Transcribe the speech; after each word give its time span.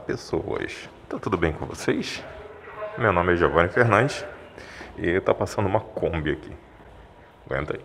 Pessoas, 0.00 0.88
tá 1.08 1.18
tudo 1.18 1.36
bem 1.36 1.52
com 1.52 1.66
vocês? 1.66 2.24
Meu 2.96 3.12
nome 3.12 3.32
é 3.32 3.36
Giovanni 3.36 3.68
Fernandes 3.68 4.24
e 4.96 5.20
tá 5.20 5.34
passando 5.34 5.66
uma 5.66 5.80
Kombi 5.80 6.32
aqui. 6.32 6.52
Aguenta 7.44 7.74
aí. 7.76 7.84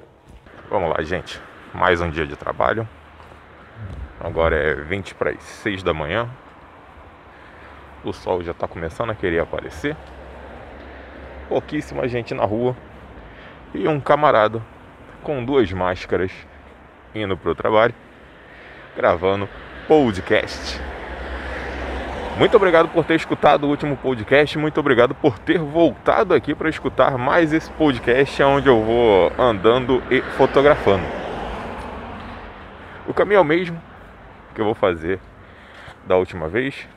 Vamos 0.69 0.89
lá, 0.89 1.01
gente. 1.01 1.41
Mais 1.73 2.01
um 2.01 2.09
dia 2.09 2.27
de 2.27 2.35
trabalho. 2.35 2.87
Agora 4.19 4.55
é 4.55 4.75
20 4.75 5.15
para 5.15 5.31
as 5.31 5.43
6 5.43 5.81
da 5.81 5.93
manhã. 5.93 6.29
O 8.03 8.13
sol 8.13 8.43
já 8.43 8.53
tá 8.53 8.67
começando 8.67 9.09
a 9.09 9.15
querer 9.15 9.39
aparecer. 9.39 9.95
Pouquíssima 11.49 12.07
gente 12.07 12.33
na 12.33 12.45
rua 12.45 12.75
e 13.73 13.87
um 13.87 13.99
camarada 13.99 14.61
com 15.23 15.43
duas 15.43 15.71
máscaras 15.71 16.31
indo 17.15 17.35
pro 17.35 17.55
trabalho 17.55 17.95
gravando 18.95 19.49
podcast. 19.87 20.92
Muito 22.37 22.57
obrigado 22.57 22.89
por 22.89 23.05
ter 23.05 23.13
escutado 23.13 23.65
o 23.65 23.69
último 23.69 23.95
podcast. 23.95 24.57
Muito 24.57 24.79
obrigado 24.79 25.13
por 25.13 25.37
ter 25.37 25.59
voltado 25.59 26.33
aqui 26.33 26.55
para 26.55 26.67
escutar 26.67 27.15
mais 27.15 27.53
esse 27.53 27.69
podcast 27.73 28.41
onde 28.41 28.67
eu 28.67 28.81
vou 28.81 29.31
andando 29.37 30.01
e 30.09 30.19
fotografando. 30.35 31.03
O 33.07 33.13
caminho 33.13 33.37
é 33.37 33.41
o 33.41 33.45
mesmo 33.45 33.79
que 34.55 34.61
eu 34.61 34.65
vou 34.65 34.73
fazer 34.73 35.19
da 36.07 36.17
última 36.17 36.49
vez. 36.49 36.87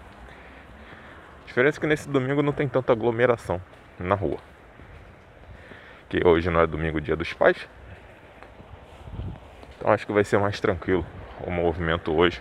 A 1.45 1.46
diferença 1.46 1.78
é 1.78 1.80
que 1.82 1.87
nesse 1.87 2.09
domingo 2.09 2.42
não 2.42 2.52
tem 2.52 2.66
tanta 2.66 2.92
aglomeração 2.92 3.60
na 3.98 4.14
rua. 4.14 4.38
Que 6.09 6.26
hoje 6.26 6.48
não 6.48 6.60
é 6.60 6.66
domingo, 6.66 6.98
dia 6.98 7.14
dos 7.14 7.34
pais. 7.34 7.68
Então 9.76 9.93
acho 9.93 10.06
que 10.06 10.12
vai 10.15 10.24
ser 10.24 10.38
mais 10.38 10.59
tranquilo 10.60 11.04
o 11.46 11.50
movimento 11.50 12.10
hoje 12.16 12.40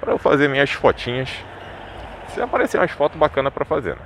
para 0.00 0.12
eu 0.12 0.18
fazer 0.18 0.48
minhas 0.48 0.70
fotinhas. 0.70 1.30
Se 2.28 2.40
aparecer 2.40 2.78
umas 2.78 2.90
fotos 2.90 3.18
bacanas 3.18 3.52
para 3.52 3.64
fazer, 3.64 3.96
né? 3.96 4.02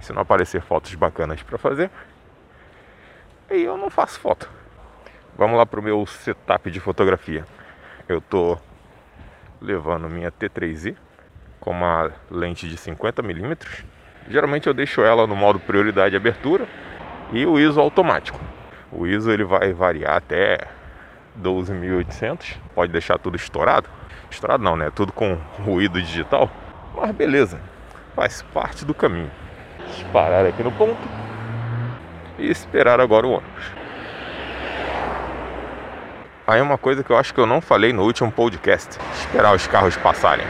Se 0.00 0.12
não 0.12 0.22
aparecer 0.22 0.60
fotos 0.60 0.94
bacanas 0.94 1.42
para 1.42 1.58
fazer, 1.58 1.90
aí 3.50 3.64
eu 3.64 3.76
não 3.76 3.90
faço 3.90 4.20
foto. 4.20 4.48
Vamos 5.36 5.56
lá 5.56 5.66
pro 5.66 5.82
meu 5.82 6.04
setup 6.06 6.70
de 6.70 6.80
fotografia. 6.80 7.44
Eu 8.08 8.20
tô 8.20 8.58
levando 9.60 10.08
minha 10.08 10.30
T3i 10.30 10.96
com 11.60 11.70
uma 11.72 12.12
lente 12.30 12.68
de 12.68 12.76
50 12.76 13.22
mm. 13.22 13.56
Geralmente 14.28 14.66
eu 14.66 14.74
deixo 14.74 15.02
ela 15.02 15.26
no 15.26 15.36
modo 15.36 15.58
prioridade 15.58 16.16
abertura 16.16 16.66
e 17.32 17.44
o 17.44 17.58
ISO 17.58 17.80
automático. 17.80 18.40
O 18.90 19.06
ISO 19.06 19.30
ele 19.30 19.44
vai 19.44 19.72
variar 19.72 20.16
até 20.16 20.58
12.800. 21.40 22.56
Pode 22.74 22.92
deixar 22.92 23.18
tudo 23.18 23.36
estourado 23.36 23.88
Estrada 24.30 24.62
não, 24.62 24.76
né? 24.76 24.90
Tudo 24.94 25.12
com 25.12 25.38
ruído 25.64 26.00
digital. 26.00 26.50
Mas 26.94 27.10
beleza, 27.12 27.60
faz 28.14 28.42
parte 28.42 28.84
do 28.84 28.94
caminho. 28.94 29.30
Parar 30.12 30.44
aqui 30.46 30.62
no 30.62 30.72
ponto 30.72 30.98
e 32.38 32.50
esperar 32.50 33.00
agora 33.00 33.26
o 33.26 33.30
ônibus. 33.32 33.64
Aí 36.46 36.60
uma 36.60 36.78
coisa 36.78 37.02
que 37.02 37.10
eu 37.10 37.18
acho 37.18 37.34
que 37.34 37.40
eu 37.40 37.46
não 37.46 37.60
falei 37.60 37.92
no 37.92 38.02
último 38.02 38.30
podcast: 38.30 38.98
esperar 39.14 39.54
os 39.54 39.66
carros 39.66 39.96
passarem. 39.96 40.46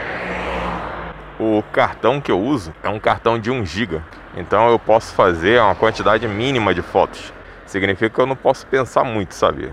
O 1.39 1.63
cartão 1.73 2.21
que 2.21 2.31
eu 2.31 2.41
uso 2.41 2.75
é 2.83 2.89
um 2.89 2.99
cartão 2.99 3.39
de 3.39 3.51
1 3.51 3.65
GB, 3.65 4.01
então 4.37 4.71
eu 4.71 4.79
posso 4.79 5.15
fazer 5.15 5.61
uma 5.61 5.75
quantidade 5.75 6.27
mínima 6.29 6.75
de 6.75 6.83
fotos. 6.83 7.33
Significa 7.67 8.11
que 8.11 8.21
eu 8.21 8.27
não 8.27 8.37
posso 8.37 8.67
pensar 8.67 9.05
muito, 9.05 9.35
sabe? 9.35 9.73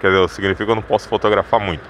Quer 0.00 0.10
dizer, 0.10 0.28
significa 0.30 0.64
que 0.64 0.70
eu 0.70 0.74
não 0.74 0.82
posso 0.82 1.08
fotografar 1.08 1.60
muito. 1.60 1.84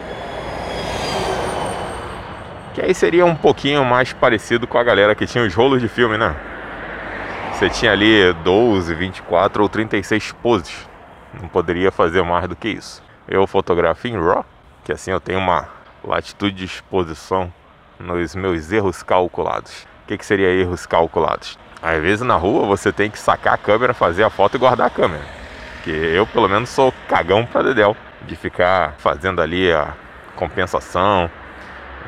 Que 2.74 2.80
aí 2.80 2.94
seria 2.94 3.26
um 3.26 3.34
pouquinho 3.34 3.84
mais 3.84 4.12
parecido 4.12 4.66
com 4.66 4.78
a 4.78 4.84
galera 4.84 5.14
que 5.14 5.26
tinha 5.26 5.44
os 5.44 5.52
rolos 5.54 5.80
de 5.80 5.88
filme, 5.88 6.16
né? 6.16 6.36
Você 7.52 7.68
tinha 7.68 7.92
ali 7.92 8.32
12, 8.44 8.94
24 8.94 9.62
ou 9.62 9.68
36 9.68 10.32
poses. 10.40 10.88
Não 11.40 11.48
poderia 11.48 11.90
fazer 11.90 12.22
mais 12.22 12.48
do 12.48 12.54
que 12.54 12.68
isso. 12.68 13.02
Eu 13.28 13.46
fotografo 13.46 14.06
em 14.06 14.14
RAW, 14.14 14.44
que 14.84 14.92
assim 14.92 15.10
eu 15.10 15.20
tenho 15.20 15.38
uma 15.38 15.68
latitude 16.02 16.56
de 16.56 16.64
exposição 16.64 17.52
nos 17.98 18.34
meus 18.34 18.70
erros 18.72 19.02
calculados. 19.02 19.86
O 20.04 20.08
que, 20.08 20.16
que 20.16 20.24
seria 20.24 20.48
erros 20.48 20.86
calculados? 20.86 21.58
Às 21.82 22.00
vezes 22.00 22.20
na 22.22 22.36
rua 22.36 22.66
você 22.66 22.92
tem 22.92 23.10
que 23.10 23.18
sacar 23.18 23.54
a 23.54 23.58
câmera, 23.58 23.92
fazer 23.92 24.22
a 24.22 24.30
foto 24.30 24.56
e 24.56 24.58
guardar 24.58 24.86
a 24.86 24.90
câmera. 24.90 25.24
Que 25.82 25.90
eu 25.90 26.26
pelo 26.26 26.48
menos 26.48 26.68
sou 26.70 26.94
cagão 27.08 27.44
pra 27.44 27.62
dedéu 27.62 27.96
de 28.22 28.36
ficar 28.36 28.94
fazendo 28.98 29.42
ali 29.42 29.72
a 29.72 29.94
compensação, 30.36 31.30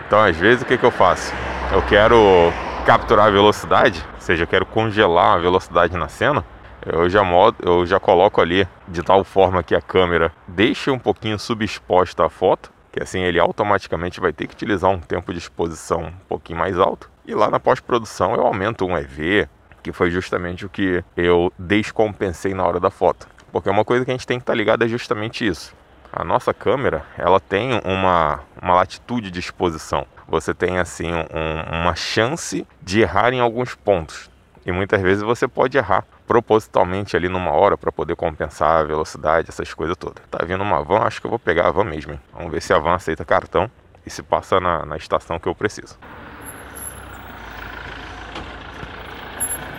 então, 0.07 0.21
às 0.21 0.37
vezes, 0.37 0.63
o 0.63 0.67
que, 0.67 0.77
que 0.77 0.85
eu 0.85 0.91
faço? 0.91 1.33
Eu 1.73 1.81
quero 1.83 2.53
capturar 2.85 3.29
a 3.29 3.31
velocidade, 3.31 4.05
ou 4.15 4.21
seja, 4.21 4.43
eu 4.43 4.47
quero 4.47 4.67
congelar 4.67 5.37
a 5.37 5.39
velocidade 5.39 5.97
na 5.97 6.07
cena. 6.07 6.45
Eu 6.85 7.09
já, 7.09 7.25
modo, 7.25 7.57
eu 7.63 7.87
já 7.87 7.99
coloco 7.99 8.41
ali 8.41 8.69
de 8.89 9.03
tal 9.03 9.25
forma 9.25 9.63
que 9.63 9.75
a 9.75 9.81
câmera 9.81 10.33
deixe 10.47 10.91
um 10.91 10.99
pouquinho 10.99 11.39
subexposta 11.39 12.27
a 12.27 12.29
foto, 12.29 12.71
que 12.91 13.03
assim 13.03 13.23
ele 13.23 13.39
automaticamente 13.39 14.21
vai 14.21 14.33
ter 14.33 14.49
que 14.49 14.55
utilizar 14.55 14.91
um 14.91 14.99
tempo 14.99 15.33
de 15.33 15.39
exposição 15.39 16.03
um 16.03 16.13
pouquinho 16.29 16.59
mais 16.59 16.79
alto. 16.79 17.11
E 17.25 17.35
lá 17.35 17.49
na 17.49 17.59
pós-produção 17.59 18.35
eu 18.35 18.43
aumento 18.43 18.85
um 18.85 18.99
EV, 18.99 19.49
que 19.83 19.93
foi 19.93 20.11
justamente 20.11 20.67
o 20.67 20.69
que 20.69 21.03
eu 21.17 21.53
descompensei 21.59 22.53
na 22.53 22.67
hora 22.67 22.79
da 22.79 22.91
foto. 22.91 23.27
Porque 23.51 23.71
uma 23.71 23.85
coisa 23.85 24.05
que 24.05 24.11
a 24.11 24.15
gente 24.15 24.27
tem 24.27 24.39
que 24.39 24.43
estar 24.43 24.53
tá 24.53 24.57
ligado 24.57 24.85
é 24.85 24.89
justamente 24.89 25.47
isso 25.47 25.75
a 26.13 26.23
nossa 26.23 26.53
câmera 26.53 27.05
ela 27.17 27.41
tem 27.41 27.81
uma, 27.85 28.41
uma 28.61 28.75
latitude 28.75 29.31
de 29.31 29.41
exposição. 29.41 30.07
Você 30.29 30.53
tem 30.53 30.79
assim 30.79 31.11
um, 31.11 31.81
uma 31.81 31.95
chance 31.95 32.67
de 32.83 33.01
errar 33.01 33.33
em 33.33 33.41
alguns 33.41 33.75
pontos. 33.75 34.31
E 34.65 34.71
muitas 34.71 35.01
vezes 35.01 35.23
você 35.23 35.49
pode 35.49 35.77
errar 35.77 36.05
propositalmente 36.27 37.17
ali 37.17 37.29
numa 37.29 37.51
hora 37.51 37.77
para 37.77 37.91
poder 37.91 38.15
compensar 38.15 38.81
a 38.81 38.83
velocidade, 38.85 39.49
essas 39.49 39.73
coisas 39.75 39.97
todas. 39.97 40.23
Tá 40.31 40.45
vindo 40.45 40.63
uma 40.63 40.85
van, 40.85 41.01
acho 41.01 41.21
que 41.21 41.27
eu 41.27 41.31
vou 41.31 41.39
pegar 41.39 41.67
a 41.67 41.71
van 41.71 41.85
mesmo. 41.85 42.13
Hein? 42.13 42.21
Vamos 42.33 42.53
ver 42.53 42.61
se 42.61 42.73
a 42.73 42.79
van 42.79 42.95
aceita 42.95 43.25
cartão 43.25 43.71
e 44.07 44.11
se 44.11 44.23
passa 44.23 44.61
na, 44.61 44.85
na 44.85 44.97
estação 44.97 45.39
que 45.39 45.49
eu 45.49 45.55
preciso. 45.55 45.99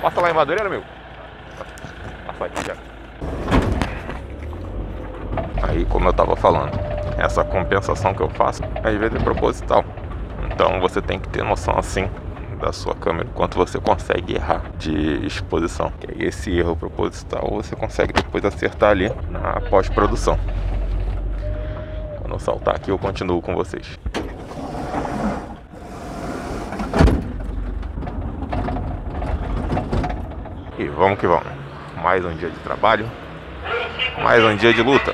Passa 0.01 0.19
lá 0.19 0.31
em 0.31 0.33
Madureira, 0.33 0.69
meu. 0.69 0.83
Passa 2.25 2.45
aqui 2.45 2.65
já. 2.65 2.92
Aí, 5.61 5.85
como 5.85 6.07
eu 6.07 6.11
estava 6.11 6.35
falando, 6.35 6.71
essa 7.17 7.43
compensação 7.43 8.13
que 8.13 8.21
eu 8.21 8.29
faço 8.29 8.61
às 8.83 8.95
vezes 8.95 9.15
é 9.15 9.23
proposital. 9.23 9.83
Então 10.45 10.79
você 10.79 11.01
tem 11.01 11.19
que 11.19 11.29
ter 11.29 11.43
noção 11.43 11.75
assim 11.77 12.09
da 12.59 12.71
sua 12.71 12.95
câmera, 12.95 13.27
quanto 13.33 13.57
você 13.57 13.79
consegue 13.79 14.35
errar 14.35 14.63
de 14.77 15.25
exposição. 15.25 15.91
E 16.15 16.23
esse 16.25 16.57
erro 16.57 16.75
proposital 16.75 17.49
você 17.51 17.75
consegue 17.75 18.13
depois 18.13 18.45
acertar 18.45 18.91
ali 18.91 19.11
na 19.29 19.59
pós-produção. 19.69 20.39
Quando 22.19 22.33
eu 22.33 22.39
saltar 22.39 22.75
aqui 22.75 22.89
eu 22.89 22.97
continuo 22.97 23.41
com 23.41 23.53
vocês. 23.53 23.99
E 30.77 30.87
vamos 30.87 31.19
que 31.19 31.27
vamos. 31.27 31.47
Mais 32.01 32.23
um 32.25 32.33
dia 32.35 32.49
de 32.49 32.59
trabalho. 32.59 33.22
Mais 34.21 34.43
um 34.43 34.55
dia 34.55 34.73
de 34.73 34.81
luta. 34.81 35.13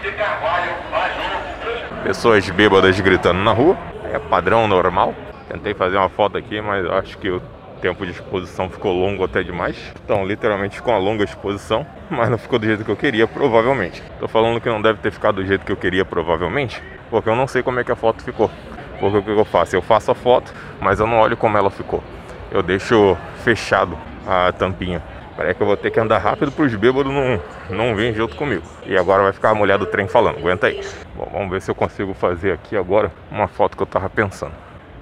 Pessoas 2.03 2.49
bêbadas 2.49 2.99
gritando 2.99 3.39
na 3.39 3.51
rua. 3.51 3.77
É 4.11 4.19
padrão 4.19 4.67
normal. 4.67 5.15
Tentei 5.47 5.73
fazer 5.73 5.97
uma 5.97 6.09
foto 6.09 6.37
aqui, 6.37 6.61
mas 6.61 6.85
acho 6.85 7.17
que 7.17 7.29
o 7.29 7.41
tempo 7.81 8.05
de 8.05 8.11
exposição 8.11 8.69
ficou 8.69 8.93
longo 8.93 9.23
até 9.23 9.41
demais. 9.41 9.77
Então, 10.03 10.25
literalmente 10.25 10.75
ficou 10.75 10.93
uma 10.93 10.99
longa 10.99 11.23
exposição, 11.23 11.85
mas 12.09 12.29
não 12.29 12.37
ficou 12.37 12.59
do 12.59 12.65
jeito 12.65 12.83
que 12.83 12.91
eu 12.91 12.95
queria, 12.95 13.25
provavelmente. 13.25 14.03
Tô 14.19 14.27
falando 14.27 14.59
que 14.59 14.69
não 14.69 14.81
deve 14.81 14.99
ter 14.99 15.11
ficado 15.11 15.35
do 15.35 15.45
jeito 15.45 15.65
que 15.65 15.71
eu 15.71 15.77
queria, 15.77 16.03
provavelmente, 16.03 16.81
porque 17.09 17.29
eu 17.29 17.35
não 17.35 17.47
sei 17.47 17.63
como 17.63 17.79
é 17.79 17.83
que 17.83 17.91
a 17.91 17.95
foto 17.95 18.23
ficou. 18.23 18.51
Porque 18.99 19.17
o 19.17 19.23
que 19.23 19.31
eu 19.31 19.45
faço? 19.45 19.75
Eu 19.75 19.81
faço 19.81 20.11
a 20.11 20.15
foto, 20.15 20.53
mas 20.79 20.99
eu 20.99 21.07
não 21.07 21.19
olho 21.19 21.37
como 21.37 21.57
ela 21.57 21.69
ficou. 21.69 22.03
Eu 22.51 22.61
deixo 22.61 23.17
fechado 23.43 23.97
a 24.27 24.51
tampinha. 24.51 25.01
Parece 25.37 25.55
que 25.55 25.63
eu 25.63 25.67
vou 25.67 25.77
ter 25.77 25.89
que 25.89 25.99
andar 25.99 26.17
rápido 26.17 26.51
para 26.51 26.65
os 26.65 26.75
bêbados 26.75 27.13
não, 27.13 27.41
não 27.69 27.95
virem 27.95 28.13
junto 28.13 28.35
comigo. 28.35 28.63
E 28.85 28.97
agora 28.97 29.23
vai 29.23 29.33
ficar 29.33 29.51
a 29.51 29.55
mulher 29.55 29.77
do 29.77 29.85
trem 29.85 30.07
falando, 30.07 30.37
aguenta 30.37 30.67
aí. 30.67 30.81
Bom, 31.15 31.29
vamos 31.31 31.49
ver 31.49 31.61
se 31.61 31.69
eu 31.71 31.75
consigo 31.75 32.13
fazer 32.13 32.53
aqui 32.53 32.75
agora 32.75 33.11
uma 33.31 33.47
foto 33.47 33.77
que 33.77 33.83
eu 33.83 33.87
tava 33.87 34.09
pensando. 34.09 34.53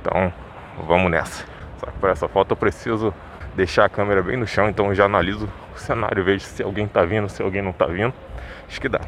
Então, 0.02 0.32
vamos 0.86 1.12
nessa. 1.12 1.46
Só 1.78 1.88
que 1.88 1.98
para 2.00 2.12
essa 2.12 2.28
foto 2.28 2.52
eu 2.52 2.58
preciso 2.58 3.14
deixar 3.56 3.86
a 3.86 3.90
câmera 3.90 4.22
bem 4.22 4.38
no 4.38 4.46
chão, 4.46 4.70
então 4.70 4.88
eu 4.88 4.96
já 4.96 5.06
analiso 5.06 5.50
o 5.76 5.80
cenário, 5.80 6.24
vejo 6.24 6.46
se 6.46 6.62
alguém 6.62 6.88
tá 6.88 7.04
vindo, 7.04 7.28
se 7.30 7.42
alguém 7.42 7.62
não 7.62 7.72
tá 7.72 7.88
vindo. 7.88 8.14
Acho 8.68 8.80
que 8.80 8.90
dá. 8.90 9.02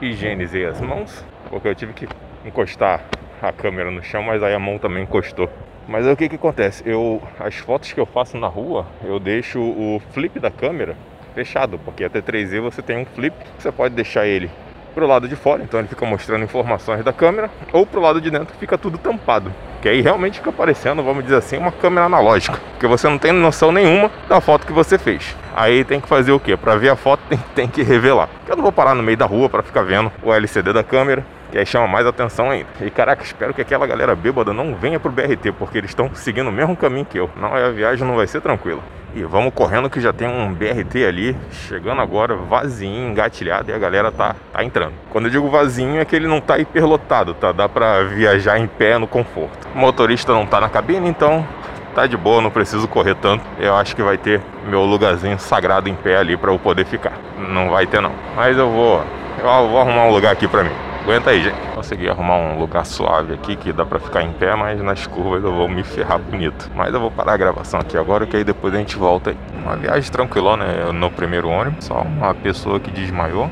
Higienizei 0.00 0.66
as 0.66 0.80
mãos, 0.80 1.24
porque 1.48 1.68
eu 1.68 1.74
tive 1.74 1.92
que 1.92 2.08
encostar 2.44 3.04
a 3.40 3.52
câmera 3.52 3.90
no 3.90 4.02
chão, 4.02 4.22
mas 4.22 4.42
aí 4.42 4.54
a 4.54 4.58
mão 4.58 4.78
também 4.78 5.02
encostou 5.02 5.48
mas 5.88 6.04
aí 6.04 6.12
o 6.12 6.16
que 6.16 6.28
que 6.28 6.34
acontece? 6.34 6.82
Eu, 6.84 7.22
as 7.38 7.54
fotos 7.56 7.92
que 7.92 8.00
eu 8.00 8.06
faço 8.06 8.36
na 8.36 8.48
rua, 8.48 8.86
eu 9.04 9.20
deixo 9.20 9.60
o 9.60 10.02
flip 10.10 10.40
da 10.40 10.50
câmera 10.50 10.96
fechado, 11.36 11.78
porque 11.84 12.02
a 12.02 12.08
T3i 12.08 12.58
você 12.62 12.80
tem 12.80 12.96
um 12.96 13.04
flip, 13.04 13.36
você 13.58 13.70
pode 13.70 13.94
deixar 13.94 14.26
ele 14.26 14.50
pro 14.94 15.06
lado 15.06 15.28
de 15.28 15.36
fora, 15.36 15.62
então 15.62 15.78
ele 15.78 15.88
fica 15.88 16.06
mostrando 16.06 16.42
informações 16.42 17.04
da 17.04 17.12
câmera, 17.12 17.50
ou 17.70 17.84
pro 17.84 18.00
lado 18.00 18.18
de 18.18 18.30
dentro 18.30 18.56
fica 18.58 18.78
tudo 18.78 18.96
tampado, 18.96 19.52
porque 19.74 19.90
aí 19.90 20.00
realmente 20.00 20.38
fica 20.38 20.50
parecendo, 20.50 21.02
vamos 21.02 21.22
dizer 21.24 21.36
assim, 21.36 21.58
uma 21.58 21.70
câmera 21.70 22.06
analógica, 22.06 22.58
porque 22.70 22.86
você 22.86 23.06
não 23.06 23.18
tem 23.18 23.30
noção 23.30 23.70
nenhuma 23.70 24.10
da 24.26 24.40
foto 24.40 24.66
que 24.66 24.72
você 24.72 24.96
fez. 24.96 25.36
Aí 25.54 25.84
tem 25.84 26.00
que 26.00 26.08
fazer 26.08 26.32
o 26.32 26.40
quê? 26.40 26.56
Para 26.56 26.76
ver 26.76 26.88
a 26.88 26.96
foto 26.96 27.20
tem, 27.28 27.38
tem 27.54 27.68
que 27.68 27.82
revelar. 27.82 28.30
Eu 28.48 28.56
não 28.56 28.62
vou 28.62 28.72
parar 28.72 28.94
no 28.94 29.02
meio 29.02 29.18
da 29.18 29.26
rua 29.26 29.50
para 29.50 29.62
ficar 29.62 29.82
vendo 29.82 30.10
o 30.22 30.32
LCD 30.32 30.72
da 30.72 30.82
câmera, 30.82 31.26
que 31.50 31.58
aí 31.58 31.66
chama 31.66 31.86
mais 31.86 32.06
atenção 32.06 32.50
ainda. 32.50 32.68
E 32.80 32.90
caraca, 32.90 33.22
espero 33.22 33.54
que 33.54 33.60
aquela 33.60 33.86
galera 33.86 34.14
bêbada 34.14 34.52
não 34.52 34.74
venha 34.74 34.98
pro 34.98 35.10
BRT, 35.10 35.52
porque 35.58 35.78
eles 35.78 35.90
estão 35.90 36.10
seguindo 36.14 36.48
o 36.48 36.52
mesmo 36.52 36.76
caminho 36.76 37.04
que 37.04 37.18
eu. 37.18 37.30
Não, 37.36 37.54
a 37.54 37.70
viagem 37.70 38.06
não 38.06 38.16
vai 38.16 38.26
ser 38.26 38.40
tranquila. 38.40 38.82
E 39.14 39.22
vamos 39.22 39.54
correndo 39.54 39.88
que 39.88 39.98
já 39.98 40.12
tem 40.12 40.28
um 40.28 40.52
BRT 40.52 41.06
ali, 41.06 41.34
chegando 41.50 42.02
agora, 42.02 42.36
vazio, 42.36 42.90
engatilhado, 42.90 43.70
e 43.70 43.74
a 43.74 43.78
galera 43.78 44.12
tá, 44.12 44.36
tá 44.52 44.62
entrando. 44.62 44.92
Quando 45.10 45.24
eu 45.24 45.30
digo 45.30 45.48
vazio 45.48 45.98
é 45.98 46.04
que 46.04 46.14
ele 46.14 46.26
não 46.26 46.38
tá 46.38 46.58
hiperlotado, 46.58 47.32
tá? 47.32 47.50
Dá 47.50 47.66
pra 47.66 48.02
viajar 48.02 48.58
em 48.58 48.66
pé 48.66 48.98
no 48.98 49.06
conforto. 49.06 49.66
O 49.74 49.78
motorista 49.78 50.34
não 50.34 50.44
tá 50.44 50.60
na 50.60 50.68
cabine, 50.68 51.08
então 51.08 51.46
tá 51.94 52.06
de 52.06 52.14
boa, 52.14 52.42
não 52.42 52.50
preciso 52.50 52.86
correr 52.86 53.14
tanto. 53.14 53.42
Eu 53.58 53.74
acho 53.74 53.96
que 53.96 54.02
vai 54.02 54.18
ter 54.18 54.42
meu 54.68 54.84
lugarzinho 54.84 55.38
sagrado 55.38 55.88
em 55.88 55.94
pé 55.94 56.18
ali 56.18 56.36
para 56.36 56.52
eu 56.52 56.58
poder 56.58 56.84
ficar. 56.84 57.14
Não 57.38 57.70
vai 57.70 57.86
ter 57.86 58.02
não. 58.02 58.12
Mas 58.36 58.58
eu 58.58 58.70
vou, 58.70 59.02
eu 59.38 59.68
vou 59.68 59.80
arrumar 59.80 60.04
um 60.04 60.10
lugar 60.10 60.32
aqui 60.32 60.46
para 60.46 60.62
mim. 60.62 60.85
Aguenta 61.06 61.30
aí, 61.30 61.40
gente. 61.40 61.56
Consegui 61.72 62.10
arrumar 62.10 62.34
um 62.34 62.58
lugar 62.58 62.84
suave 62.84 63.32
aqui 63.32 63.54
que 63.54 63.72
dá 63.72 63.86
pra 63.86 64.00
ficar 64.00 64.24
em 64.24 64.32
pé, 64.32 64.56
mas 64.56 64.82
nas 64.82 65.06
curvas 65.06 65.44
eu 65.44 65.52
vou 65.52 65.68
me 65.68 65.84
ferrar 65.84 66.18
bonito. 66.18 66.68
Mas 66.74 66.92
eu 66.92 66.98
vou 66.98 67.12
parar 67.12 67.34
a 67.34 67.36
gravação 67.36 67.78
aqui 67.78 67.96
agora, 67.96 68.26
que 68.26 68.36
aí 68.36 68.42
depois 68.42 68.74
a 68.74 68.78
gente 68.78 68.96
volta 68.96 69.30
aí. 69.30 69.36
Uma 69.62 69.76
viagem 69.76 70.10
tranquilona 70.10 70.64
né? 70.64 70.90
no 70.92 71.08
primeiro 71.08 71.48
ônibus, 71.48 71.84
só 71.84 72.00
uma 72.00 72.34
pessoa 72.34 72.80
que 72.80 72.90
desmaiou. 72.90 73.48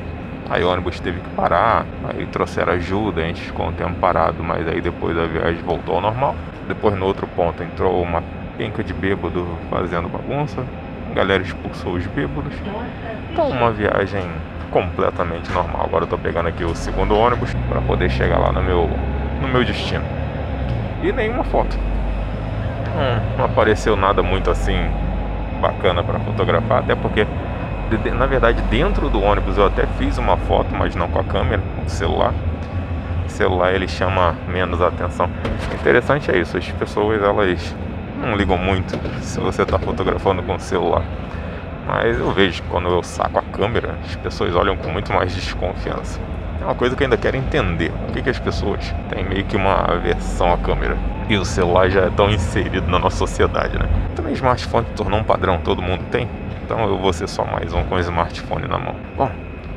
Aí 0.49 0.65
o 0.65 0.69
ônibus 0.69 0.99
teve 0.99 1.21
que 1.21 1.29
parar, 1.29 1.85
aí 2.03 2.25
trouxeram 2.25 2.73
ajuda, 2.73 3.21
a 3.21 3.23
gente 3.23 3.39
ficou 3.39 3.67
um 3.67 3.71
tempo 3.71 3.93
parado, 4.01 4.43
mas 4.43 4.67
aí 4.67 4.81
depois 4.81 5.17
a 5.17 5.25
viagem 5.25 5.61
voltou 5.63 5.95
ao 5.95 6.01
normal. 6.01 6.35
Depois 6.67 6.93
no 6.99 7.05
outro 7.05 7.25
ponto 7.25 7.63
entrou 7.63 8.03
uma 8.03 8.21
penca 8.57 8.83
de 8.83 8.93
bêbado 8.93 9.47
fazendo 9.69 10.09
bagunça, 10.09 10.61
a 11.09 11.13
galera 11.13 11.41
expulsou 11.41 11.93
os 11.93 12.05
bêbados. 12.07 12.53
Então 13.31 13.47
uma 13.47 13.71
viagem 13.71 14.29
completamente 14.75 15.49
normal. 15.53 15.85
Agora 15.85 16.03
eu 16.03 16.07
tô 16.09 16.17
pegando 16.17 16.49
aqui 16.49 16.65
o 16.65 16.75
segundo 16.75 17.15
ônibus 17.15 17.55
para 17.69 17.79
poder 17.79 18.09
chegar 18.09 18.37
lá 18.37 18.51
no 18.51 18.61
meu, 18.61 18.89
no 19.41 19.47
meu 19.47 19.63
destino. 19.63 20.03
E 21.01 21.13
nenhuma 21.13 21.45
foto. 21.45 21.77
Hum, 21.77 23.37
não 23.37 23.45
apareceu 23.45 23.95
nada 23.95 24.21
muito 24.21 24.51
assim 24.51 24.77
bacana 25.61 26.03
para 26.03 26.19
fotografar, 26.19 26.79
até 26.79 26.93
porque 26.93 27.25
na 28.13 28.25
verdade 28.25 28.61
dentro 28.63 29.09
do 29.09 29.21
ônibus 29.21 29.57
eu 29.57 29.65
até 29.65 29.85
fiz 29.97 30.17
uma 30.17 30.35
foto, 30.35 30.75
mas 30.75 30.93
não 30.93 31.07
com 31.07 31.19
a 31.19 31.23
câmera, 31.23 31.61
com 31.77 31.85
o 31.85 31.89
celular. 31.89 32.33
O 33.25 33.29
celular 33.29 33.73
ele 33.73 33.87
chama 33.87 34.35
menos 34.45 34.81
atenção. 34.81 35.29
O 35.71 35.75
interessante 35.75 36.29
é 36.29 36.37
isso, 36.37 36.57
as 36.57 36.69
pessoas 36.71 37.23
elas 37.23 37.73
não 38.19 38.35
ligam 38.35 38.57
muito 38.57 38.99
se 39.21 39.39
você 39.39 39.61
está 39.61 39.79
fotografando 39.79 40.43
com 40.43 40.55
o 40.55 40.59
celular. 40.59 41.03
Mas 41.85 42.19
eu 42.19 42.31
vejo 42.31 42.63
que 42.63 42.69
quando 42.69 42.89
eu 42.89 43.03
saco 43.03 43.37
a 43.37 43.43
câmera, 43.43 43.95
as 44.03 44.15
pessoas 44.15 44.55
olham 44.55 44.75
com 44.75 44.89
muito 44.89 45.13
mais 45.13 45.33
desconfiança. 45.33 46.19
É 46.59 46.65
uma 46.65 46.73
coisa 46.73 46.95
que 46.95 47.03
eu 47.03 47.05
ainda 47.05 47.17
quero 47.17 47.37
entender. 47.37 47.91
Por 47.91 48.13
que, 48.13 48.23
que 48.23 48.29
as 48.29 48.39
pessoas 48.39 48.93
têm 49.09 49.23
meio 49.23 49.45
que 49.45 49.55
uma 49.55 49.75
aversão 49.75 50.51
à 50.51 50.57
câmera? 50.57 50.97
E 51.29 51.37
o 51.37 51.45
celular 51.45 51.89
já 51.89 52.01
é 52.01 52.09
tão 52.09 52.29
inserido 52.29 52.87
na 52.87 52.97
nossa 52.97 53.17
sociedade, 53.17 53.77
né? 53.77 53.87
Também 54.15 54.33
smartphone 54.33 54.85
tornou 54.95 55.19
um 55.19 55.23
padrão, 55.23 55.59
todo 55.59 55.81
mundo 55.81 56.03
tem. 56.09 56.27
Então 56.63 56.83
eu 56.87 56.97
vou 56.97 57.13
ser 57.13 57.27
só 57.27 57.45
mais 57.45 57.71
um 57.71 57.83
com 57.83 57.95
o 57.95 57.99
smartphone 57.99 58.67
na 58.67 58.79
mão. 58.79 58.95
Bom, 59.15 59.29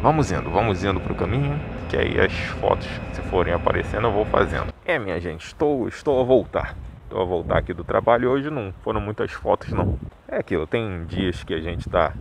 vamos 0.02 0.32
indo, 0.32 0.50
vamos 0.50 0.82
indo 0.82 0.98
pro 0.98 1.14
caminho. 1.14 1.60
Que 1.90 1.98
aí 1.98 2.18
as 2.18 2.32
fotos, 2.60 2.88
se 3.12 3.20
forem 3.22 3.52
aparecendo, 3.52 4.06
eu 4.06 4.12
vou 4.12 4.24
fazendo. 4.24 4.72
É, 4.86 4.98
minha 4.98 5.20
gente, 5.20 5.44
estou, 5.44 5.88
estou 5.88 6.20
a 6.20 6.24
voltar. 6.24 6.74
Estou 7.04 7.20
a 7.20 7.24
voltar 7.24 7.58
aqui 7.58 7.74
do 7.74 7.84
trabalho 7.84 8.30
hoje, 8.30 8.48
não 8.48 8.72
foram 8.82 9.00
muitas 9.00 9.30
fotos 9.32 9.70
não. 9.72 9.98
É 10.30 10.36
aquilo, 10.36 10.66
tem 10.66 11.06
dias 11.06 11.42
que 11.42 11.54
a 11.54 11.60
gente 11.60 11.88
está 11.88 12.12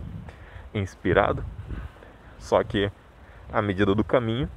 inspirado, 0.72 1.44
só 2.38 2.64
que 2.64 2.90
à 3.52 3.60
medida 3.60 3.94
do 3.94 4.02
caminho 4.02 4.48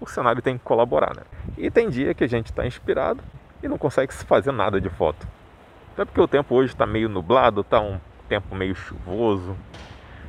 o 0.00 0.06
cenário 0.06 0.40
tem 0.40 0.56
que 0.56 0.64
colaborar, 0.64 1.14
né? 1.14 1.22
E 1.58 1.70
tem 1.70 1.90
dia 1.90 2.14
que 2.14 2.24
a 2.24 2.26
gente 2.26 2.46
está 2.46 2.66
inspirado 2.66 3.22
e 3.62 3.68
não 3.68 3.76
consegue 3.76 4.14
se 4.14 4.24
fazer 4.24 4.52
nada 4.52 4.80
de 4.80 4.88
foto. 4.88 5.28
Até 5.92 6.06
porque 6.06 6.20
o 6.20 6.26
tempo 6.26 6.54
hoje 6.54 6.72
está 6.72 6.86
meio 6.86 7.10
nublado, 7.10 7.60
está 7.60 7.78
um 7.78 8.00
tempo 8.26 8.54
meio 8.54 8.74
chuvoso, 8.74 9.54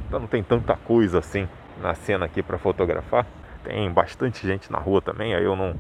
então 0.06 0.20
não 0.20 0.28
tem 0.28 0.44
tanta 0.44 0.76
coisa 0.76 1.20
assim 1.20 1.48
na 1.82 1.96
cena 1.96 2.26
aqui 2.26 2.44
para 2.44 2.58
fotografar. 2.58 3.26
Tem 3.64 3.90
bastante 3.90 4.46
gente 4.46 4.70
na 4.70 4.80
rua 4.80 5.02
também, 5.02 5.34
aí 5.34 5.46
eu 5.46 5.56
não 5.56 5.80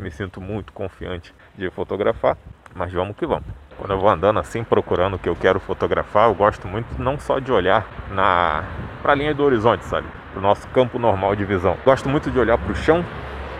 me 0.00 0.10
sinto 0.10 0.40
muito 0.40 0.72
confiante 0.72 1.32
de 1.56 1.70
fotografar. 1.70 2.36
Mas 2.74 2.92
vamos 2.92 3.16
que 3.16 3.24
vamos. 3.24 3.65
Quando 3.78 3.90
eu 3.90 3.98
vou 3.98 4.08
andando 4.08 4.38
assim 4.38 4.64
procurando 4.64 5.14
o 5.14 5.18
que 5.18 5.28
eu 5.28 5.36
quero 5.36 5.60
fotografar, 5.60 6.28
eu 6.28 6.34
gosto 6.34 6.66
muito 6.66 7.00
não 7.00 7.18
só 7.18 7.38
de 7.38 7.52
olhar 7.52 7.86
na 8.10 8.64
para 9.02 9.12
a 9.12 9.14
linha 9.14 9.34
do 9.34 9.44
horizonte, 9.44 9.84
sabe? 9.84 10.06
Do 10.34 10.40
nosso 10.40 10.66
campo 10.68 10.98
normal 10.98 11.36
de 11.36 11.44
visão. 11.44 11.76
Gosto 11.84 12.08
muito 12.08 12.30
de 12.30 12.38
olhar 12.38 12.56
para 12.56 12.72
o 12.72 12.74
chão. 12.74 13.04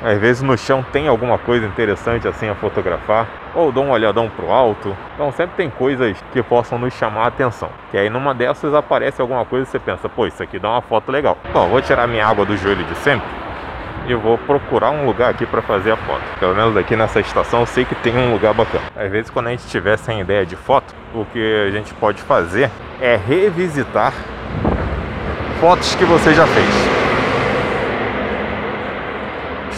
Às 0.03 0.19
vezes 0.19 0.43
no 0.43 0.57
chão 0.57 0.85
tem 0.93 1.09
alguma 1.09 1.39
coisa 1.39 1.67
interessante 1.67 2.27
assim 2.29 2.49
a 2.49 2.55
fotografar, 2.55 3.27
ou 3.55 3.73
dou 3.73 3.85
um 3.85 3.91
olhadão 3.91 4.29
pro 4.29 4.51
alto. 4.51 4.97
Então 5.15 5.31
sempre 5.33 5.57
tem 5.57 5.71
coisas 5.71 6.17
que 6.33 6.43
possam 6.43 6.79
nos 6.79 6.95
chamar 6.95 7.25
a 7.25 7.27
atenção. 7.29 7.71
Que 7.91 7.99
aí 7.99 8.11
numa 8.11 8.35
dessas 8.35 8.75
aparece 8.75 9.21
alguma 9.21 9.45
coisa 9.45 9.67
e 9.67 9.71
você 9.71 9.79
pensa, 9.79 10.09
pô, 10.09 10.27
isso 10.27 10.43
aqui 10.43 10.59
dá 10.59 10.71
uma 10.71 10.83
foto 10.83 11.13
legal. 11.13 11.37
Bom, 11.53 11.69
vou 11.69 11.81
tirar 11.81 12.07
minha 12.07 12.27
água 12.27 12.45
do 12.45 12.57
joelho 12.57 12.85
de 12.85 12.95
sempre 12.97 13.46
e 14.09 14.15
vou 14.15 14.39
procurar 14.39 14.91
um 14.91 15.05
lugar 15.05 15.31
aqui 15.31 15.45
para 15.45 15.61
fazer 15.63 15.93
a 15.93 15.97
foto. 15.97 16.23
Pelo 16.39 16.55
menos 16.55 16.77
aqui 16.77 16.95
nessa 16.95 17.21
estação 17.21 17.61
eu 17.61 17.67
sei 17.67 17.85
que 17.85 17.95
tem 17.97 18.17
um 18.17 18.33
lugar 18.33 18.55
bacana. 18.55 18.85
Às 18.97 19.11
vezes 19.11 19.31
quando 19.31 19.49
a 19.49 19.51
gente 19.51 19.67
tiver 19.67 19.97
sem 19.97 20.21
ideia 20.21 20.47
de 20.47 20.57
foto, 20.57 20.95
o 21.15 21.25
que 21.25 21.67
a 21.67 21.71
gente 21.71 21.93
pode 21.95 22.23
fazer 22.23 22.71
é 23.01 23.17
revisitar 23.17 24.13
fotos 25.61 25.95
que 25.95 26.05
você 26.05 26.35
já 26.35 26.47
fez. 26.47 26.97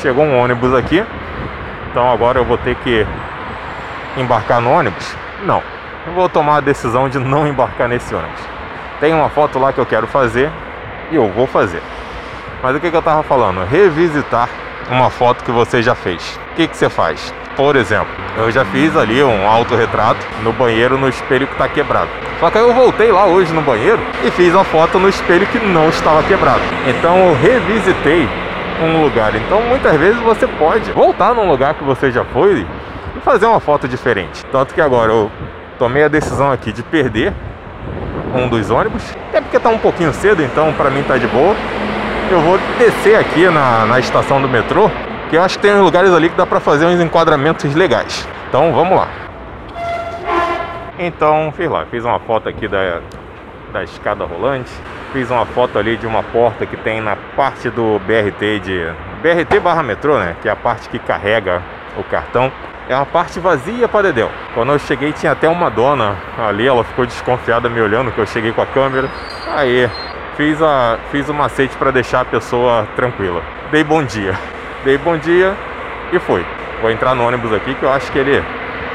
Chegou 0.02 0.24
um 0.24 0.38
ônibus 0.38 0.74
aqui, 0.74 1.04
então 1.90 2.10
agora 2.10 2.38
eu 2.38 2.44
vou 2.44 2.58
ter 2.58 2.76
que 2.76 3.06
embarcar 4.16 4.60
no 4.60 4.70
ônibus? 4.70 5.14
Não, 5.44 5.62
eu 6.06 6.12
vou 6.12 6.28
tomar 6.28 6.56
a 6.56 6.60
decisão 6.60 7.08
de 7.08 7.18
não 7.18 7.46
embarcar 7.46 7.88
nesse 7.88 8.14
ônibus. 8.14 8.40
Tem 9.00 9.14
uma 9.14 9.28
foto 9.28 9.58
lá 9.58 9.72
que 9.72 9.78
eu 9.78 9.86
quero 9.86 10.06
fazer 10.06 10.50
e 11.10 11.16
eu 11.16 11.28
vou 11.28 11.46
fazer. 11.46 11.82
Mas 12.62 12.74
o 12.74 12.80
que, 12.80 12.90
que 12.90 12.96
eu 12.96 13.00
estava 13.00 13.22
falando? 13.22 13.64
Revisitar 13.64 14.48
uma 14.90 15.10
foto 15.10 15.44
que 15.44 15.50
você 15.50 15.82
já 15.82 15.94
fez. 15.94 16.38
O 16.52 16.54
que, 16.56 16.66
que 16.66 16.76
você 16.76 16.88
faz? 16.88 17.32
Por 17.56 17.76
exemplo, 17.76 18.08
eu 18.36 18.50
já 18.50 18.64
fiz 18.64 18.96
ali 18.96 19.22
um 19.22 19.48
autorretrato 19.48 20.24
no 20.42 20.52
banheiro 20.52 20.98
no 20.98 21.08
espelho 21.08 21.46
que 21.46 21.52
está 21.52 21.68
quebrado. 21.68 22.08
Só 22.40 22.50
que 22.50 22.58
eu 22.58 22.72
voltei 22.72 23.10
lá 23.10 23.26
hoje 23.26 23.52
no 23.52 23.62
banheiro 23.62 24.00
e 24.24 24.30
fiz 24.30 24.52
uma 24.54 24.64
foto 24.64 24.98
no 24.98 25.08
espelho 25.08 25.46
que 25.46 25.58
não 25.58 25.88
estava 25.88 26.22
quebrado. 26.22 26.60
Então 26.86 27.16
eu 27.28 27.34
revisitei 27.34 28.28
um 28.82 29.02
lugar. 29.02 29.34
Então 29.34 29.60
muitas 29.62 29.96
vezes 29.96 30.20
você 30.22 30.46
pode 30.46 30.90
voltar 30.92 31.34
num 31.34 31.48
lugar 31.48 31.74
que 31.74 31.84
você 31.84 32.10
já 32.10 32.24
foi 32.24 32.66
e 33.16 33.20
fazer 33.20 33.46
uma 33.46 33.60
foto 33.60 33.88
diferente. 33.88 34.44
Tanto 34.46 34.74
que 34.74 34.80
agora 34.80 35.12
eu 35.12 35.30
tomei 35.78 36.04
a 36.04 36.08
decisão 36.08 36.50
aqui 36.50 36.72
de 36.72 36.82
perder 36.82 37.32
um 38.34 38.48
dos 38.48 38.70
ônibus. 38.70 39.02
Até 39.28 39.40
porque 39.40 39.56
está 39.56 39.68
um 39.68 39.78
pouquinho 39.78 40.12
cedo, 40.12 40.42
então 40.42 40.72
para 40.72 40.90
mim 40.90 41.02
tá 41.02 41.16
de 41.16 41.26
boa 41.26 41.56
eu 42.32 42.40
vou 42.40 42.58
descer 42.78 43.16
aqui 43.16 43.48
na, 43.48 43.86
na 43.86 43.98
estação 43.98 44.40
do 44.40 44.48
metrô, 44.48 44.90
que 45.30 45.36
eu 45.36 45.42
acho 45.42 45.58
que 45.58 45.62
tem 45.62 45.74
uns 45.74 45.82
lugares 45.82 46.12
ali 46.12 46.28
que 46.28 46.36
dá 46.36 46.46
para 46.46 46.60
fazer 46.60 46.86
uns 46.86 47.00
enquadramentos 47.00 47.74
legais. 47.74 48.28
Então 48.48 48.72
vamos 48.72 48.96
lá. 48.96 49.08
Então, 50.98 51.52
fiz 51.56 51.70
lá, 51.70 51.86
fiz 51.86 52.04
uma 52.04 52.18
foto 52.18 52.48
aqui 52.48 52.66
da, 52.66 53.00
da 53.72 53.84
escada 53.84 54.24
rolante, 54.24 54.70
fiz 55.12 55.30
uma 55.30 55.46
foto 55.46 55.78
ali 55.78 55.96
de 55.96 56.06
uma 56.06 56.22
porta 56.22 56.66
que 56.66 56.76
tem 56.76 57.00
na 57.00 57.16
parte 57.36 57.70
do 57.70 58.00
BRT 58.00 58.60
de 58.60 58.92
BRT 59.22 59.60
barra 59.60 59.82
metrô, 59.82 60.18
né? 60.18 60.36
Que 60.42 60.48
é 60.48 60.50
a 60.50 60.56
parte 60.56 60.88
que 60.88 60.98
carrega 60.98 61.62
o 61.96 62.02
cartão. 62.02 62.50
É 62.88 62.96
uma 62.96 63.06
parte 63.06 63.38
vazia 63.38 63.86
para 63.86 64.08
dedéu. 64.08 64.30
Quando 64.54 64.72
eu 64.72 64.78
cheguei 64.78 65.12
tinha 65.12 65.32
até 65.32 65.48
uma 65.48 65.70
dona 65.70 66.16
ali, 66.38 66.66
ela 66.66 66.82
ficou 66.82 67.06
desconfiada 67.06 67.68
me 67.68 67.80
olhando 67.80 68.10
que 68.10 68.18
eu 68.18 68.26
cheguei 68.26 68.50
com 68.50 68.62
a 68.62 68.66
câmera. 68.66 69.08
Aí, 69.54 69.88
fiz, 70.38 70.62
a, 70.62 70.98
fiz 71.10 71.28
o 71.28 71.34
macete 71.34 71.76
para 71.76 71.90
deixar 71.90 72.20
a 72.20 72.24
pessoa 72.24 72.86
tranquila. 72.94 73.42
Dei 73.72 73.82
bom 73.82 74.04
dia. 74.04 74.34
Dei 74.84 74.96
bom 74.96 75.18
dia 75.18 75.54
e 76.12 76.18
fui. 76.20 76.46
Vou 76.80 76.90
entrar 76.92 77.14
no 77.16 77.26
ônibus 77.26 77.52
aqui 77.52 77.74
que 77.74 77.82
eu 77.82 77.92
acho 77.92 78.10
que 78.12 78.18
ele 78.18 78.42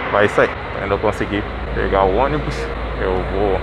vai 0.09 0.27
sair. 0.29 0.49
Ainda 0.81 0.97
consegui 0.97 1.43
pegar 1.75 2.03
o 2.03 2.15
ônibus. 2.15 2.57
Eu 3.01 3.13
vou, 3.33 3.59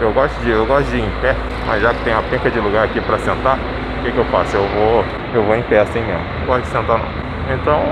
eu 0.00 0.12
gosto 0.12 0.38
de, 0.42 0.50
eu 0.50 0.64
gosto 0.64 0.88
de 0.90 0.98
ir 0.98 1.04
em 1.04 1.10
pé, 1.20 1.34
mas 1.66 1.82
já 1.82 1.92
que 1.92 2.04
tem 2.04 2.12
uma 2.12 2.22
penca 2.22 2.48
de 2.48 2.60
lugar 2.60 2.84
aqui 2.84 3.00
para 3.00 3.18
sentar, 3.18 3.58
o 3.58 4.04
que, 4.04 4.12
que 4.12 4.18
eu 4.18 4.24
faço? 4.26 4.56
Eu 4.56 4.68
vou, 4.68 5.04
eu 5.34 5.42
vou 5.42 5.56
em 5.56 5.62
pé 5.62 5.80
assim 5.80 6.00
mesmo. 6.00 6.24
Não 6.38 6.46
gosto 6.46 6.62
de 6.62 6.68
sentar 6.68 6.98
não. 6.98 7.08
Então 7.52 7.82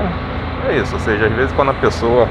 é 0.69 0.77
isso. 0.77 0.95
Ou 0.95 1.01
seja, 1.01 1.27
às 1.27 1.33
vezes 1.33 1.53
quando 1.53 1.73
a 1.73 1.75
pessoa 1.75 2.29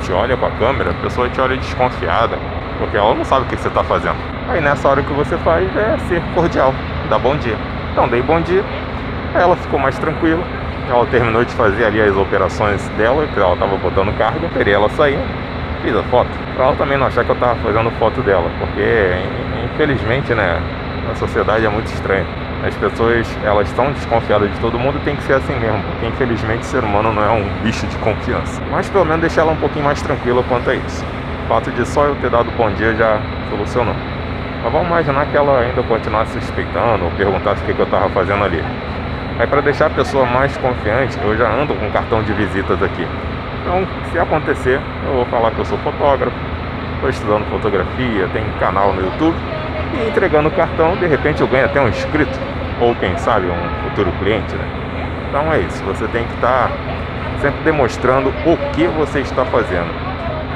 te 0.00 0.12
olha 0.12 0.36
com 0.36 0.46
a 0.46 0.50
câmera, 0.52 0.90
a 0.90 1.02
pessoa 1.02 1.28
te 1.28 1.40
olha 1.40 1.56
desconfiada, 1.56 2.38
porque 2.78 2.96
ela 2.96 3.14
não 3.14 3.24
sabe 3.24 3.46
o 3.46 3.48
que 3.48 3.56
você 3.56 3.66
está 3.66 3.82
fazendo. 3.82 4.33
Aí 4.48 4.60
nessa 4.60 4.88
hora 4.88 5.02
que 5.02 5.12
você 5.12 5.38
faz 5.38 5.64
é 5.76 5.96
ser 6.06 6.22
cordial, 6.34 6.74
dar 7.08 7.18
bom 7.18 7.36
dia. 7.36 7.56
Então 7.92 8.08
dei 8.08 8.22
bom 8.22 8.40
dia, 8.40 8.62
ela 9.34 9.56
ficou 9.56 9.78
mais 9.78 9.98
tranquila 9.98 10.42
Ela 10.88 11.06
terminou 11.06 11.44
de 11.44 11.52
fazer 11.54 11.84
ali 11.86 12.00
as 12.00 12.14
operações 12.14 12.86
dela, 12.90 13.26
que 13.26 13.40
ela 13.40 13.56
tava 13.56 13.76
botando 13.78 14.16
carga, 14.18 14.46
esperei 14.46 14.74
ela 14.74 14.88
sair, 14.90 15.18
fiz 15.82 15.96
a 15.96 16.02
foto. 16.04 16.28
Pra 16.54 16.66
ela 16.66 16.76
também 16.76 16.98
não 16.98 17.06
achar 17.06 17.24
que 17.24 17.30
eu 17.30 17.36
tava 17.36 17.56
fazendo 17.56 17.90
foto 17.92 18.20
dela, 18.20 18.50
porque 18.58 19.14
infelizmente, 19.64 20.34
né, 20.34 20.60
a 21.10 21.14
sociedade 21.14 21.64
é 21.64 21.68
muito 21.70 21.86
estranha. 21.86 22.26
As 22.62 22.76
pessoas, 22.76 23.26
elas 23.42 23.68
estão 23.68 23.92
desconfiadas 23.92 24.50
de 24.52 24.58
todo 24.60 24.78
mundo 24.78 24.98
e 24.98 25.04
tem 25.04 25.16
que 25.16 25.22
ser 25.22 25.34
assim 25.34 25.54
mesmo, 25.58 25.82
porque 25.84 26.06
infelizmente 26.06 26.62
o 26.62 26.64
ser 26.64 26.84
humano 26.84 27.12
não 27.12 27.24
é 27.24 27.30
um 27.30 27.44
bicho 27.62 27.86
de 27.86 27.96
confiança. 27.98 28.62
Mas 28.70 28.88
pelo 28.90 29.04
menos 29.04 29.20
deixar 29.22 29.42
ela 29.42 29.52
um 29.52 29.56
pouquinho 29.56 29.84
mais 29.84 30.00
tranquila 30.02 30.42
quanto 30.48 30.70
a 30.70 30.74
isso. 30.74 31.04
O 31.44 31.48
fato 31.48 31.70
de 31.72 31.86
só 31.86 32.04
eu 32.04 32.16
ter 32.16 32.30
dado 32.30 32.50
bom 32.56 32.70
dia 32.72 32.94
já 32.94 33.20
solucionou. 33.50 33.94
Mas 34.64 34.72
vamos 34.72 34.88
imaginar 34.88 35.26
que 35.26 35.36
ela 35.36 35.60
ainda 35.60 35.82
continuasse 35.82 36.40
suspeitando 36.40 37.04
ou 37.04 37.10
perguntasse 37.10 37.62
o 37.62 37.66
que, 37.66 37.74
que 37.74 37.80
eu 37.80 37.84
estava 37.84 38.08
fazendo 38.08 38.42
ali. 38.42 38.64
Aí 39.38 39.46
para 39.46 39.60
deixar 39.60 39.86
a 39.86 39.90
pessoa 39.90 40.24
mais 40.24 40.56
confiante, 40.56 41.18
eu 41.22 41.36
já 41.36 41.50
ando 41.50 41.74
com 41.74 41.90
cartão 41.90 42.22
de 42.22 42.32
visitas 42.32 42.82
aqui. 42.82 43.06
Então, 43.60 43.86
se 44.10 44.18
acontecer, 44.18 44.80
eu 45.06 45.16
vou 45.16 45.26
falar 45.26 45.50
que 45.50 45.58
eu 45.58 45.66
sou 45.66 45.76
fotógrafo, 45.78 46.34
estou 46.94 47.10
estudando 47.10 47.44
fotografia, 47.50 48.26
tenho 48.32 48.46
canal 48.58 48.94
no 48.94 49.02
YouTube 49.02 49.36
e 49.92 50.08
entregando 50.08 50.48
o 50.48 50.52
cartão, 50.52 50.96
de 50.96 51.06
repente 51.06 51.42
eu 51.42 51.46
ganho 51.46 51.66
até 51.66 51.78
um 51.80 51.88
inscrito 51.88 52.38
ou 52.80 52.94
quem 52.94 53.18
sabe 53.18 53.46
um 53.46 53.88
futuro 53.88 54.10
cliente, 54.18 54.54
né? 54.54 54.64
Então 55.28 55.52
é 55.52 55.60
isso, 55.60 55.84
você 55.84 56.06
tem 56.08 56.24
que 56.24 56.34
estar 56.34 56.68
tá 56.68 56.74
sempre 57.42 57.60
demonstrando 57.64 58.30
o 58.46 58.56
que 58.72 58.86
você 58.86 59.20
está 59.20 59.44
fazendo. 59.44 59.92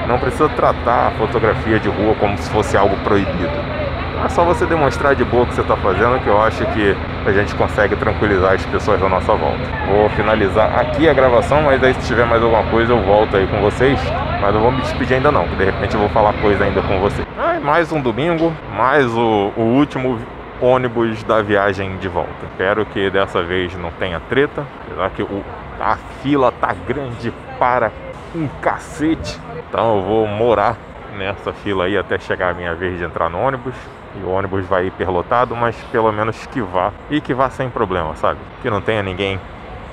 Não 0.07 0.19
precisa 0.19 0.49
tratar 0.49 1.09
a 1.09 1.11
fotografia 1.11 1.79
de 1.79 1.91
rua 1.91 2.15
como 2.19 2.39
se 2.39 2.49
fosse 2.49 2.75
algo 2.75 2.97
proibido. 3.05 3.78
É 4.25 4.29
só 4.29 4.45
você 4.45 4.67
demonstrar 4.67 5.15
de 5.15 5.25
boa 5.25 5.45
o 5.45 5.47
que 5.47 5.55
você 5.55 5.61
está 5.61 5.77
fazendo 5.77 6.21
que 6.21 6.27
eu 6.27 6.43
acho 6.43 6.65
que 6.73 6.97
a 7.25 7.33
gente 7.33 7.55
consegue 7.55 7.95
tranquilizar 7.95 8.55
as 8.55 8.67
pessoas 8.67 9.01
da 9.01 9.09
nossa 9.09 9.33
volta. 9.33 9.63
Vou 9.87 10.09
finalizar 10.11 10.77
aqui 10.79 11.09
a 11.09 11.15
gravação, 11.15 11.63
mas 11.63 11.83
aí 11.83 11.95
se 11.95 12.07
tiver 12.09 12.27
mais 12.27 12.43
alguma 12.43 12.65
coisa 12.65 12.93
eu 12.93 13.01
volto 13.03 13.37
aí 13.37 13.47
com 13.47 13.61
vocês. 13.61 13.99
Mas 14.41 14.53
não 14.53 14.61
vou 14.61 14.73
me 14.73 14.81
despedir 14.81 15.17
ainda 15.17 15.31
não, 15.31 15.47
que 15.47 15.55
de 15.57 15.65
repente 15.65 15.95
eu 15.95 16.01
vou 16.01 16.09
falar 16.09 16.33
coisa 16.35 16.65
ainda 16.65 16.83
com 16.83 16.99
você. 17.01 17.23
Ah, 17.39 17.61
mais 17.61 17.93
um 17.93 18.01
domingo, 18.01 18.53
mais 18.77 19.07
o, 19.15 19.53
o 19.57 19.63
último 19.63 20.19
ônibus 20.61 21.23
da 21.23 21.41
viagem 21.41 21.97
de 21.99 22.09
volta. 22.09 22.45
Espero 22.51 22.85
que 22.87 23.09
dessa 23.11 23.43
vez 23.43 23.77
não 23.77 23.93
tenha 23.93 24.21
treta, 24.21 24.67
apesar 24.85 25.11
que 25.11 25.23
o, 25.23 25.45
a 25.81 25.97
fila 26.23 26.51
tá 26.51 26.75
grande 26.87 27.33
para 27.59 27.93
um 28.35 28.49
cacete. 28.61 29.39
Então 29.69 29.97
eu 29.97 30.03
vou 30.03 30.27
morar 30.27 30.77
nessa 31.17 31.53
fila 31.53 31.85
aí 31.85 31.97
até 31.97 32.19
chegar 32.19 32.51
a 32.51 32.55
minha 32.55 32.75
vez 32.75 32.99
de 32.99 33.05
entrar 33.05 33.31
no 33.31 33.39
ônibus. 33.39 33.75
E 34.17 34.25
o 34.25 34.31
ônibus 34.31 34.67
vai 34.67 34.87
hiperlotado, 34.87 35.55
mas 35.55 35.77
pelo 35.93 36.11
menos 36.13 36.47
que 36.47 36.61
vá. 36.61 36.93
E 37.11 37.21
que 37.21 37.35
vá 37.35 37.51
sem 37.51 37.69
problema, 37.69 38.15
sabe? 38.17 38.39
Que 38.63 38.71
não 38.71 38.81
tenha 38.81 39.03
ninguém 39.03 39.41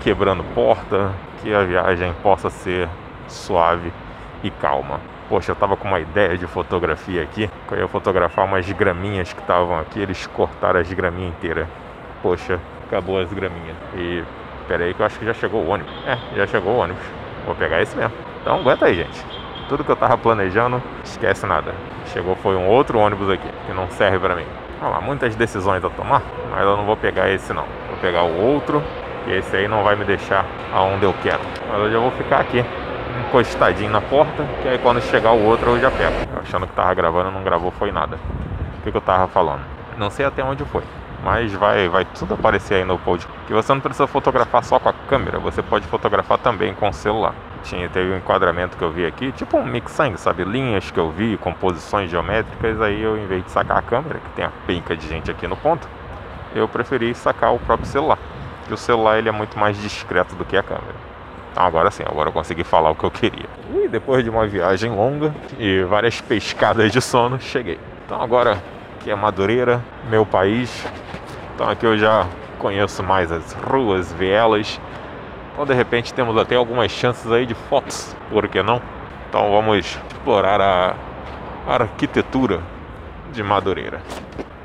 quebrando 0.02 0.44
porta, 0.54 1.12
que 1.42 1.54
a 1.54 1.64
viagem 1.64 2.14
possa 2.24 2.50
ser 2.50 2.88
suave 3.28 3.92
e 4.44 4.50
calma. 4.50 5.00
Poxa, 5.28 5.52
eu 5.52 5.56
tava 5.56 5.76
com 5.76 5.88
uma 5.88 6.00
ideia 6.00 6.38
de 6.38 6.46
fotografia 6.46 7.24
aqui. 7.24 7.50
Eu 7.72 7.80
ia 7.80 7.88
fotografar 7.88 8.46
umas 8.46 8.72
graminhas 8.72 9.34
que 9.34 9.42
estavam 9.42 9.80
aqui. 9.80 10.00
Eles 10.00 10.28
cortaram 10.28 10.80
as 10.80 10.92
graminhas 10.94 11.34
inteiras. 11.34 11.68
Poxa, 12.22 12.60
acabou 12.86 13.20
as 13.20 13.32
graminhas. 13.34 13.76
E 13.96 14.24
pera 14.68 14.84
aí 14.84 14.94
que 14.94 15.00
eu 15.00 15.06
acho 15.06 15.18
que 15.18 15.26
já 15.26 15.34
chegou 15.34 15.64
o 15.64 15.70
ônibus. 15.70 15.92
É, 16.06 16.18
já 16.36 16.48
chegou 16.48 16.74
o 16.74 16.78
ônibus. 16.78 17.04
Vou 17.46 17.56
pegar 17.56 17.82
esse 17.82 17.96
mesmo. 17.98 18.14
Então 18.42 18.60
aguenta 18.60 18.86
aí, 18.86 18.96
gente. 18.96 19.35
Tudo 19.68 19.84
que 19.84 19.92
eu 19.92 19.96
tava 19.96 20.16
planejando, 20.18 20.82
esquece 21.04 21.46
nada. 21.46 21.74
Chegou 22.14 22.36
foi 22.36 22.56
um 22.56 22.68
outro 22.68 23.00
ônibus 23.00 23.30
aqui, 23.30 23.50
que 23.66 23.74
não 23.74 23.90
serve 23.90 24.20
para 24.20 24.36
mim. 24.36 24.46
Olha 24.80 24.92
lá, 24.92 25.02
muitas 25.02 25.36
decisões 25.36 25.84
a 25.84 25.90
tomar, 25.90 26.22
mas 26.52 26.62
eu 26.62 26.78
não 26.78 26.86
vou 26.86 26.96
pegar 26.96 27.32
esse 27.32 27.52
não. 27.52 27.66
Vou 27.90 27.98
pegar 28.00 28.24
o 28.24 28.42
outro, 28.46 28.84
e 29.26 29.34
esse 29.34 29.56
aí 29.56 29.68
não 29.68 29.84
vai 29.84 29.96
me 29.96 30.06
deixar 30.06 30.46
aonde 30.72 31.06
eu 31.06 31.14
quero. 31.24 31.40
Mas 31.72 31.80
eu 31.82 31.92
já 31.92 31.98
vou 31.98 32.12
ficar 32.12 32.42
aqui, 32.42 32.64
encostadinho 33.28 33.90
na 33.90 34.02
porta, 34.02 34.46
que 34.62 34.68
aí 34.68 34.78
quando 34.78 35.02
chegar 35.02 35.32
o 35.32 35.44
outro 35.44 35.72
eu 35.72 35.80
já 35.80 35.90
pego. 35.90 36.16
Achando 36.40 36.68
que 36.68 36.74
tava 36.74 36.94
gravando, 36.94 37.32
não 37.32 37.44
gravou 37.44 37.72
foi 37.72 37.92
nada. 37.92 38.18
O 38.80 38.84
que, 38.84 38.92
que 38.92 38.98
eu 38.98 39.02
tava 39.02 39.28
falando? 39.28 39.62
Não 39.98 40.12
sei 40.12 40.26
até 40.26 40.44
onde 40.44 40.64
foi 40.66 40.84
mas 41.24 41.52
vai, 41.54 41.90
vai 41.90 42.06
tudo 42.06 42.36
aparecer 42.36 42.76
aí 42.76 42.86
no 42.86 43.00
pod. 43.00 43.28
Que 43.48 43.54
você 43.54 43.74
não 43.74 43.82
precisa 43.82 44.06
fotografar 44.06 44.64
só 44.64 44.78
com 44.78 44.90
a 44.90 44.94
câmera, 44.94 45.40
você 45.40 45.64
pode 45.64 45.88
fotografar 45.88 46.38
também 46.38 46.76
com 46.76 46.88
o 46.88 46.94
celular. 46.94 47.34
Tinha, 47.66 47.90
teve 47.90 48.12
um 48.12 48.18
enquadramento 48.18 48.78
que 48.78 48.84
eu 48.84 48.92
vi 48.92 49.06
aqui, 49.06 49.32
tipo 49.32 49.58
um 49.58 49.66
mix 49.66 49.92
sangue, 49.92 50.20
sabe? 50.20 50.44
Linhas 50.44 50.92
que 50.92 51.00
eu 51.00 51.10
vi, 51.10 51.36
composições 51.38 52.12
geométricas, 52.12 52.80
aí 52.80 53.02
eu 53.02 53.18
em 53.18 53.26
vez 53.26 53.44
de 53.44 53.50
sacar 53.50 53.78
a 53.78 53.82
câmera, 53.82 54.20
que 54.20 54.30
tem 54.36 54.46
a 54.46 54.52
pinca 54.68 54.96
de 54.96 55.08
gente 55.08 55.32
aqui 55.32 55.48
no 55.48 55.58
ponto, 55.58 55.88
eu 56.54 56.68
preferi 56.68 57.14
sacar 57.16 57.54
o 57.54 57.60
próprio 57.60 57.88
celular. 57.88 58.20
Que 58.68 58.74
o 58.74 58.78
celular 58.78 59.18
ele 59.18 59.30
é 59.30 59.32
muito 59.32 59.58
mais 59.58 59.82
discreto 59.82 60.36
do 60.36 60.46
que 60.46 60.56
a 60.56 60.62
câmera. 60.62 60.96
Então 61.52 61.64
agora 61.64 61.90
sim, 61.90 62.04
agora 62.06 62.30
eu 62.30 62.34
consegui 62.34 62.64
falar 62.64 62.92
o 62.92 62.96
que 62.96 63.04
eu 63.04 63.12
queria. 63.12 63.50
E 63.74 63.88
depois 63.88 64.24
de 64.24 64.30
uma 64.30 64.46
viagem 64.46 64.92
longa 64.92 65.34
e 65.58 65.82
várias 65.84 66.22
pescadas 66.22 66.92
de 66.92 67.02
sono, 67.02 67.40
cheguei. 67.40 67.80
Então 68.06 68.22
agora 68.22 68.62
que 69.00 69.10
é 69.10 69.16
Madureira, 69.16 69.84
meu 70.08 70.24
país, 70.24 70.86
então 71.56 71.68
aqui 71.68 71.86
eu 71.86 71.98
já 71.98 72.28
conheço 72.60 73.02
mais 73.02 73.32
as 73.32 73.54
ruas, 73.54 74.14
vielas. 74.14 74.80
Então 75.56 75.66
de 75.66 75.74
repente 75.74 76.14
temos 76.14 76.38
até 76.38 76.56
algumas 76.56 76.92
chances 76.92 77.32
aí 77.32 77.46
de 77.46 77.56
fotos, 77.56 78.16
por 78.30 78.48
que 78.48 78.62
não? 78.62 78.80
Então 79.28 79.50
vamos 79.52 79.78
explorar 79.78 80.62
a 80.62 80.96
arquitetura 81.66 82.62
de 83.32 83.42
Madureira. 83.42 84.02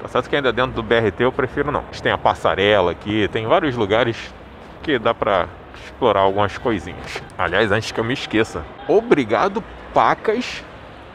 Tá 0.02 0.08
certo 0.08 0.28
que 0.28 0.36
ainda 0.36 0.52
dentro 0.52 0.72
do 0.72 0.82
BRT 0.82 1.20
eu 1.20 1.32
prefiro 1.32 1.70
não. 1.72 1.84
Tem 2.02 2.12
a 2.12 2.18
passarela 2.18 2.90
aqui, 2.90 3.28
tem 3.28 3.46
vários 3.46 3.76
lugares 3.76 4.34
que 4.82 4.98
dá 4.98 5.14
pra 5.14 5.46
explorar 5.84 6.20
algumas 6.20 6.58
coisinhas. 6.58 7.22
Aliás, 7.38 7.70
antes 7.72 7.92
que 7.92 8.00
eu 8.00 8.04
me 8.04 8.14
esqueça, 8.14 8.64
obrigado 8.88 9.62
Pacas 9.94 10.64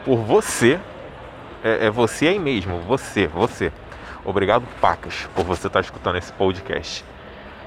por 0.04 0.16
você. 0.16 0.80
É, 1.62 1.86
é 1.86 1.90
você 1.90 2.28
aí 2.28 2.38
mesmo, 2.38 2.80
você, 2.80 3.26
você 3.26 3.72
Obrigado, 4.26 4.66
Pacas, 4.80 5.28
por 5.36 5.44
você 5.44 5.68
estar 5.68 5.78
escutando 5.78 6.18
esse 6.18 6.32
podcast. 6.32 7.04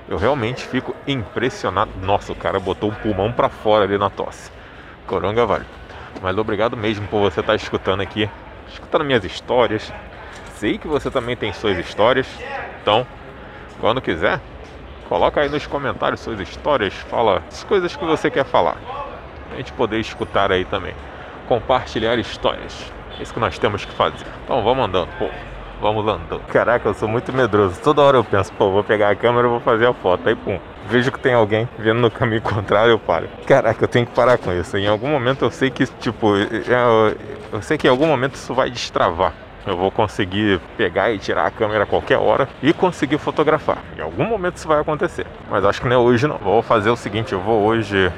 Eu 0.10 0.18
realmente 0.18 0.66
fico 0.66 0.96
impressionado. 1.08 1.92
Nossa, 2.02 2.32
o 2.32 2.36
cara 2.36 2.60
botou 2.60 2.90
o 2.90 2.96
pulmão 2.96 3.32
para 3.32 3.48
fora 3.48 3.84
ali 3.84 3.96
na 3.96 4.10
tosse. 4.10 4.52
Coronga 5.06 5.46
vale. 5.46 5.66
Mas 6.20 6.36
obrigado 6.36 6.76
mesmo 6.76 7.08
por 7.08 7.22
você 7.22 7.42
estar 7.42 7.54
escutando 7.54 8.02
aqui, 8.02 8.28
escutando 8.68 9.06
minhas 9.06 9.24
histórias. 9.24 9.94
Sei 10.56 10.80
que 10.80 10.88
você 10.88 11.12
também 11.12 11.38
tem 11.38 11.54
suas 11.54 11.78
histórias. 11.78 12.28
Então, 12.82 13.06
quando 13.80 14.02
quiser, 14.02 14.42
coloca 15.08 15.42
aí 15.42 15.48
nos 15.48 15.68
comentários 15.68 16.22
suas 16.22 16.40
histórias, 16.40 16.94
fala 16.96 17.44
as 17.48 17.64
coisas 17.64 17.96
que 17.96 18.04
você 18.04 18.32
quer 18.32 18.46
falar. 18.46 18.78
A 19.54 19.58
gente 19.58 19.72
poder 19.74 20.00
escutar 20.00 20.52
aí 20.52 20.66
também. 20.66 20.96
Compartilhar 21.48 22.18
histórias. 22.18 22.92
É 23.20 23.22
isso 23.22 23.32
que 23.32 23.40
nós 23.40 23.60
temos 23.60 23.86
que 23.86 23.92
fazer. 23.92 24.26
Então 24.44 24.64
vamos 24.64 24.86
andando, 24.86 25.10
pô 25.20 25.30
vamos 25.82 26.06
andando. 26.08 26.42
Caraca, 26.48 26.88
eu 26.88 26.94
sou 26.94 27.08
muito 27.08 27.32
medroso. 27.34 27.80
Toda 27.82 28.02
hora 28.02 28.18
eu 28.18 28.24
penso, 28.24 28.52
pô, 28.54 28.72
vou 28.72 28.84
pegar 28.84 29.10
a 29.10 29.16
câmera 29.16 29.48
e 29.48 29.50
vou 29.50 29.60
fazer 29.60 29.88
a 29.88 29.94
foto. 29.94 30.28
Aí, 30.28 30.36
pum, 30.36 30.60
vejo 30.88 31.12
que 31.12 31.20
tem 31.20 31.34
alguém 31.34 31.68
vindo 31.78 32.00
no 32.00 32.12
caminho 32.12 32.42
contrário, 32.44 32.92
eu 32.92 33.00
paro. 33.00 33.28
Caraca, 33.46 33.84
eu 33.84 33.88
tenho 33.88 34.06
que 34.06 34.14
parar 34.14 34.38
com 34.38 34.52
isso. 34.52 34.78
Em 34.78 34.88
algum 34.88 35.10
momento 35.10 35.46
eu 35.46 35.52
sei 35.52 35.70
que, 35.70 35.86
tipo, 35.86 36.36
eu, 36.36 37.18
eu 37.54 37.62
sei 37.62 37.78
que 37.78 37.88
em 37.88 37.90
algum 37.90 38.08
momento 38.08 38.36
isso 38.36 38.54
vai 38.54 38.70
destravar. 38.70 39.34
Eu 39.68 39.78
vou 39.78 39.92
conseguir 39.92 40.60
pegar 40.78 41.12
e 41.12 41.20
tirar 41.20 41.46
a 41.46 41.52
câmera 41.52 41.84
a 41.84 41.88
qualquer 41.88 42.18
hora 42.18 42.48
e 42.64 42.74
conseguir 42.74 43.18
fotografar. 43.18 43.80
Em 43.98 44.02
algum 44.02 44.24
momento 44.24 44.56
isso 44.56 44.68
vai 44.68 44.80
acontecer. 44.80 45.28
Mas 45.50 45.64
acho 45.66 45.82
que 45.82 45.88
não 45.88 45.96
é 45.96 46.00
hoje 46.00 46.28
não. 46.28 46.38
Vou 46.38 46.62
fazer 46.62 46.90
o 46.90 46.96
seguinte, 46.96 47.34
eu 47.34 47.40
vou 47.40 47.62
hoje 47.64 48.12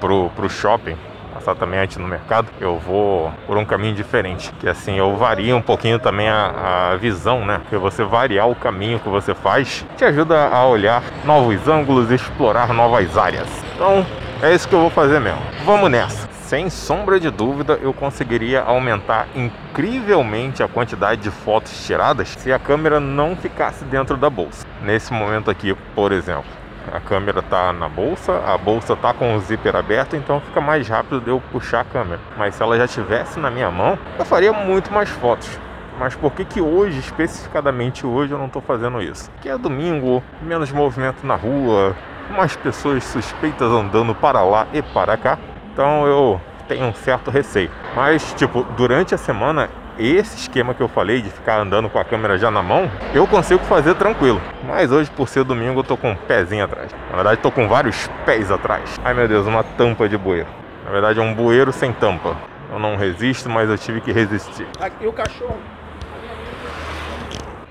pro, 0.00 0.28
pro 0.30 0.50
shopping 0.50 0.96
passar 1.42 1.58
também 1.58 1.80
antes 1.80 1.96
no 1.96 2.06
mercado, 2.06 2.48
eu 2.60 2.78
vou 2.78 3.32
por 3.46 3.56
um 3.58 3.64
caminho 3.64 3.94
diferente. 3.94 4.52
Que 4.60 4.68
assim, 4.68 4.96
eu 4.96 5.16
vario 5.16 5.56
um 5.56 5.62
pouquinho 5.62 5.98
também 5.98 6.28
a, 6.28 6.92
a 6.92 6.96
visão, 6.96 7.44
né? 7.44 7.58
Porque 7.58 7.76
você 7.76 8.04
variar 8.04 8.48
o 8.48 8.54
caminho 8.54 8.98
que 9.00 9.08
você 9.08 9.34
faz 9.34 9.84
te 9.96 10.04
ajuda 10.04 10.48
a 10.48 10.66
olhar 10.66 11.02
novos 11.24 11.68
ângulos 11.68 12.10
e 12.10 12.14
explorar 12.14 12.72
novas 12.72 13.18
áreas. 13.18 13.48
Então, 13.74 14.06
é 14.40 14.54
isso 14.54 14.68
que 14.68 14.74
eu 14.74 14.80
vou 14.80 14.90
fazer 14.90 15.20
mesmo. 15.20 15.42
Vamos 15.64 15.90
nessa! 15.90 16.32
sem 16.52 16.68
sombra 16.68 17.18
de 17.18 17.30
dúvida, 17.30 17.78
eu 17.80 17.94
conseguiria 17.94 18.60
aumentar 18.60 19.26
incrivelmente 19.34 20.62
a 20.62 20.68
quantidade 20.68 21.22
de 21.22 21.30
fotos 21.30 21.86
tiradas 21.86 22.28
se 22.28 22.52
a 22.52 22.58
câmera 22.58 23.00
não 23.00 23.34
ficasse 23.34 23.86
dentro 23.86 24.18
da 24.18 24.28
bolsa. 24.28 24.66
Nesse 24.82 25.14
momento 25.14 25.50
aqui, 25.50 25.74
por 25.94 26.12
exemplo, 26.12 26.44
a 26.90 27.00
câmera 27.00 27.40
está 27.40 27.72
na 27.72 27.88
bolsa, 27.88 28.42
a 28.44 28.56
bolsa 28.56 28.94
está 28.94 29.12
com 29.12 29.34
o 29.34 29.40
zíper 29.40 29.76
aberto, 29.76 30.16
então 30.16 30.40
fica 30.40 30.60
mais 30.60 30.88
rápido 30.88 31.20
de 31.20 31.30
eu 31.30 31.40
puxar 31.52 31.80
a 31.80 31.84
câmera. 31.84 32.20
Mas 32.36 32.54
se 32.54 32.62
ela 32.62 32.76
já 32.76 32.86
estivesse 32.86 33.38
na 33.38 33.50
minha 33.50 33.70
mão, 33.70 33.98
eu 34.18 34.24
faria 34.24 34.52
muito 34.52 34.92
mais 34.92 35.08
fotos. 35.08 35.58
Mas 35.98 36.14
por 36.14 36.32
que, 36.32 36.44
que 36.44 36.60
hoje, 36.60 36.98
especificadamente 36.98 38.06
hoje, 38.06 38.32
eu 38.32 38.38
não 38.38 38.46
estou 38.46 38.62
fazendo 38.62 39.00
isso? 39.00 39.30
Que 39.40 39.48
é 39.48 39.58
domingo, 39.58 40.22
menos 40.40 40.72
movimento 40.72 41.26
na 41.26 41.34
rua, 41.34 41.94
mais 42.30 42.56
pessoas 42.56 43.04
suspeitas 43.04 43.70
andando 43.70 44.14
para 44.14 44.42
lá 44.42 44.66
e 44.72 44.82
para 44.82 45.16
cá. 45.16 45.38
Então 45.72 46.06
eu 46.06 46.40
tenho 46.66 46.86
um 46.86 46.94
certo 46.94 47.30
receio. 47.30 47.70
Mas, 47.94 48.32
tipo, 48.34 48.64
durante 48.76 49.14
a 49.14 49.18
semana 49.18 49.68
esse 49.98 50.36
esquema 50.36 50.74
que 50.74 50.80
eu 50.82 50.88
falei 50.88 51.20
de 51.20 51.30
ficar 51.30 51.60
andando 51.60 51.88
com 51.88 51.98
a 51.98 52.04
câmera 52.04 52.38
já 52.38 52.50
na 52.50 52.62
mão, 52.62 52.90
eu 53.14 53.26
consigo 53.26 53.62
fazer 53.64 53.94
tranquilo. 53.94 54.40
Mas 54.64 54.90
hoje, 54.90 55.10
por 55.10 55.28
ser 55.28 55.44
domingo, 55.44 55.80
eu 55.80 55.84
tô 55.84 55.96
com 55.96 56.10
um 56.10 56.16
pezinho 56.16 56.64
atrás. 56.64 56.90
Na 57.10 57.16
verdade, 57.16 57.40
tô 57.40 57.50
com 57.50 57.68
vários 57.68 58.08
pés 58.24 58.50
atrás. 58.50 59.00
Ai 59.04 59.14
meu 59.14 59.28
Deus, 59.28 59.46
uma 59.46 59.62
tampa 59.62 60.08
de 60.08 60.16
bueiro. 60.16 60.48
Na 60.84 60.90
verdade, 60.90 61.18
é 61.18 61.22
um 61.22 61.34
bueiro 61.34 61.72
sem 61.72 61.92
tampa. 61.92 62.36
Eu 62.72 62.78
não 62.78 62.96
resisto, 62.96 63.50
mas 63.50 63.68
eu 63.68 63.76
tive 63.76 64.00
que 64.00 64.12
resistir. 64.12 64.66
E 65.00 65.06
o 65.06 65.12
cachorro? 65.12 65.58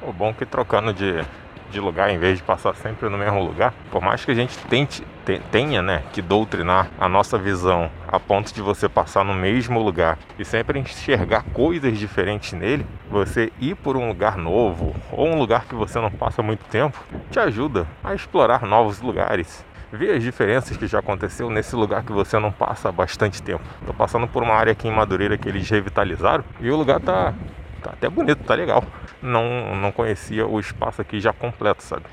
O 0.01 0.13
bom 0.13 0.29
é 0.29 0.33
que 0.33 0.45
trocando 0.45 0.93
de, 0.93 1.23
de 1.71 1.79
lugar, 1.79 2.11
em 2.11 2.19
vez 2.19 2.37
de 2.37 2.43
passar 2.43 2.75
sempre 2.75 3.09
no 3.09 3.17
mesmo 3.17 3.43
lugar, 3.43 3.73
por 3.89 4.01
mais 4.01 4.23
que 4.23 4.31
a 4.31 4.35
gente 4.35 4.57
tente, 4.65 5.03
tenha 5.51 5.81
né, 5.81 6.03
que 6.11 6.21
doutrinar 6.21 6.89
a 6.99 7.07
nossa 7.07 7.37
visão 7.37 7.89
a 8.07 8.19
ponto 8.19 8.53
de 8.53 8.61
você 8.61 8.89
passar 8.89 9.23
no 9.23 9.33
mesmo 9.33 9.81
lugar 9.81 10.19
e 10.37 10.43
sempre 10.43 10.79
enxergar 10.79 11.43
coisas 11.53 11.97
diferentes 11.97 12.53
nele, 12.53 12.85
você 13.09 13.51
ir 13.59 13.75
por 13.75 13.95
um 13.95 14.07
lugar 14.07 14.37
novo 14.37 14.95
ou 15.11 15.27
um 15.27 15.39
lugar 15.39 15.65
que 15.65 15.75
você 15.75 15.99
não 15.99 16.11
passa 16.11 16.43
muito 16.43 16.65
tempo, 16.65 16.97
te 17.31 17.39
ajuda 17.39 17.87
a 18.03 18.13
explorar 18.13 18.65
novos 18.65 19.01
lugares. 19.01 19.65
Ver 19.91 20.15
as 20.15 20.23
diferenças 20.23 20.77
que 20.77 20.87
já 20.87 20.99
aconteceu 20.99 21.49
nesse 21.49 21.75
lugar 21.75 22.03
que 22.03 22.13
você 22.13 22.39
não 22.39 22.49
passa 22.49 22.87
há 22.87 22.91
bastante 22.93 23.43
tempo. 23.43 23.63
Tô 23.85 23.93
passando 23.93 24.25
por 24.25 24.41
uma 24.41 24.53
área 24.53 24.71
aqui 24.71 24.87
em 24.87 24.91
Madureira 24.91 25.37
que 25.37 25.49
eles 25.49 25.69
revitalizaram 25.69 26.45
e 26.61 26.71
o 26.71 26.77
lugar 26.77 27.01
tá, 27.01 27.33
tá 27.81 27.91
até 27.91 28.09
bonito, 28.09 28.43
tá 28.43 28.55
legal 28.55 28.83
não, 29.21 29.75
não 29.75 29.91
conhecia 29.91 30.47
o 30.47 30.59
espaço 30.59 31.01
aqui 31.01 31.19
já 31.19 31.31
completo, 31.31 31.83
sabe? 31.83 32.05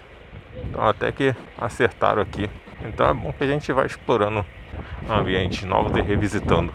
Então 0.56 0.86
até 0.86 1.10
que 1.10 1.34
acertaram 1.56 2.20
aqui. 2.20 2.50
Então 2.84 3.08
é 3.08 3.14
bom 3.14 3.32
que 3.32 3.44
a 3.44 3.46
gente 3.46 3.72
vai 3.72 3.86
explorando 3.86 4.44
ambientes 5.08 5.64
novos 5.64 5.96
e 5.96 6.02
revisitando 6.02 6.72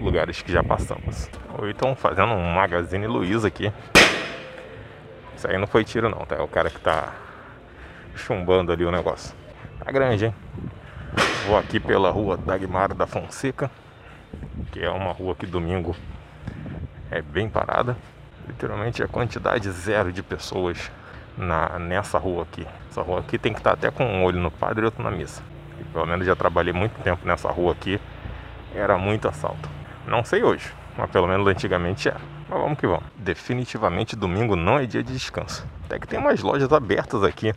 lugares 0.00 0.42
que 0.42 0.50
já 0.50 0.62
passamos. 0.62 1.30
Ou 1.56 1.68
então 1.68 1.94
fazendo 1.94 2.32
um 2.32 2.52
Magazine 2.52 3.06
Luiza 3.06 3.48
aqui. 3.48 3.72
Isso 5.36 5.48
aí 5.48 5.56
não 5.56 5.66
foi 5.66 5.84
tiro 5.84 6.08
não, 6.08 6.26
tá? 6.26 6.36
É 6.36 6.42
o 6.42 6.48
cara 6.48 6.68
que 6.68 6.80
tá 6.80 7.12
chumbando 8.16 8.72
ali 8.72 8.84
o 8.84 8.90
negócio. 8.90 9.34
Tá 9.78 9.92
grande, 9.92 10.26
hein? 10.26 10.34
Vou 11.46 11.56
aqui 11.56 11.78
pela 11.78 12.10
rua 12.10 12.36
Dagmar 12.36 12.92
da 12.92 13.06
Fonseca, 13.06 13.70
que 14.72 14.80
é 14.80 14.90
uma 14.90 15.12
rua 15.12 15.34
que 15.34 15.46
domingo 15.46 15.94
é 17.10 17.22
bem 17.22 17.48
parada. 17.48 17.96
Literalmente 18.48 19.02
a 19.02 19.08
quantidade 19.08 19.70
zero 19.70 20.10
de 20.10 20.22
pessoas 20.22 20.90
na, 21.36 21.78
nessa 21.78 22.18
rua 22.18 22.42
aqui. 22.42 22.66
Essa 22.90 23.02
rua 23.02 23.20
aqui 23.20 23.38
tem 23.38 23.52
que 23.52 23.60
estar 23.60 23.74
até 23.74 23.90
com 23.90 24.04
um 24.04 24.24
olho 24.24 24.40
no 24.40 24.50
padre 24.50 24.82
e 24.82 24.84
outro 24.86 25.02
na 25.02 25.10
missa. 25.10 25.42
E 25.78 25.84
pelo 25.84 26.06
menos 26.06 26.26
já 26.26 26.34
trabalhei 26.34 26.72
muito 26.72 27.00
tempo 27.02 27.26
nessa 27.26 27.50
rua 27.50 27.72
aqui. 27.72 28.00
Era 28.74 28.98
muito 28.98 29.28
assalto. 29.28 29.68
Não 30.06 30.24
sei 30.24 30.42
hoje, 30.42 30.72
mas 30.96 31.10
pelo 31.10 31.28
menos 31.28 31.46
antigamente 31.46 32.08
era. 32.08 32.20
Mas 32.48 32.58
vamos 32.58 32.78
que 32.78 32.86
vamos. 32.86 33.04
Definitivamente 33.16 34.16
domingo 34.16 34.56
não 34.56 34.78
é 34.78 34.86
dia 34.86 35.02
de 35.02 35.12
descanso. 35.12 35.66
Até 35.84 35.98
que 35.98 36.08
tem 36.08 36.18
umas 36.18 36.40
lojas 36.40 36.72
abertas 36.72 37.22
aqui. 37.22 37.54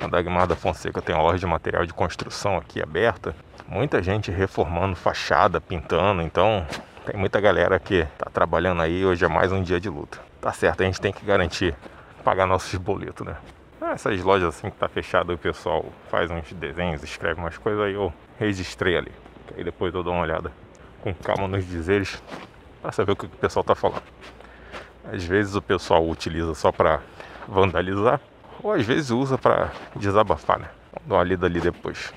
Na 0.00 0.06
Dagmar 0.06 0.46
da 0.46 0.56
Fonseca 0.56 1.02
tem 1.02 1.14
uma 1.14 1.22
loja 1.22 1.38
de 1.38 1.46
material 1.46 1.84
de 1.84 1.92
construção 1.92 2.56
aqui 2.56 2.80
aberta. 2.80 3.34
Muita 3.68 4.02
gente 4.02 4.30
reformando 4.30 4.96
fachada, 4.96 5.60
pintando. 5.60 6.22
Então 6.22 6.66
tem 7.04 7.18
muita 7.18 7.40
galera 7.40 7.78
que 7.80 8.06
tá 8.16 8.30
trabalhando 8.30 8.80
aí, 8.80 9.04
hoje 9.04 9.24
é 9.24 9.28
mais 9.28 9.50
um 9.50 9.62
dia 9.62 9.80
de 9.80 9.88
luta. 9.88 10.20
Tá 10.40 10.52
certo, 10.52 10.82
a 10.82 10.84
gente 10.84 11.00
tem 11.00 11.12
que 11.12 11.24
garantir 11.24 11.74
pagar 12.22 12.46
nossos 12.46 12.74
boletos, 12.76 13.26
né? 13.26 13.36
Ah, 13.80 13.92
essas 13.92 14.20
lojas 14.22 14.48
assim 14.48 14.70
que 14.70 14.76
tá 14.76 14.88
fechado, 14.88 15.32
o 15.32 15.38
pessoal 15.38 15.84
faz 16.08 16.30
uns 16.30 16.52
desenhos, 16.52 17.02
escreve 17.02 17.40
umas 17.40 17.58
coisas 17.58 17.82
aí, 17.82 17.94
eu 17.94 18.12
registrei 18.38 18.96
ali. 18.96 19.10
Aí 19.56 19.64
depois 19.64 19.92
eu 19.92 20.02
dou 20.02 20.12
uma 20.12 20.22
olhada 20.22 20.52
com 21.00 21.12
calma 21.12 21.48
nos 21.48 21.66
dizeres 21.66 22.22
para 22.80 22.92
saber 22.92 23.12
o 23.12 23.16
que 23.16 23.26
o 23.26 23.28
pessoal 23.28 23.64
tá 23.64 23.74
falando. 23.74 24.04
Às 25.12 25.24
vezes 25.24 25.56
o 25.56 25.62
pessoal 25.62 26.08
utiliza 26.08 26.54
só 26.54 26.70
para 26.70 27.00
vandalizar, 27.48 28.20
ou 28.62 28.72
às 28.72 28.86
vezes 28.86 29.10
usa 29.10 29.36
para 29.36 29.72
desabafar, 29.96 30.60
né? 30.60 30.68
Dar 31.04 31.16
uma 31.16 31.24
lida 31.24 31.46
ali 31.46 31.60
depois. 31.60 32.14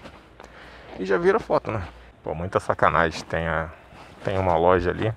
E 0.99 1.05
já 1.05 1.17
vira 1.17 1.39
foto, 1.39 1.71
né? 1.71 1.87
Pô, 2.23 2.35
muita 2.35 2.59
sacanagem. 2.59 3.23
Tem 3.23 3.47
a 3.47 3.71
tem 4.25 4.39
uma 4.39 4.57
loja 4.57 4.89
ali. 4.89 5.13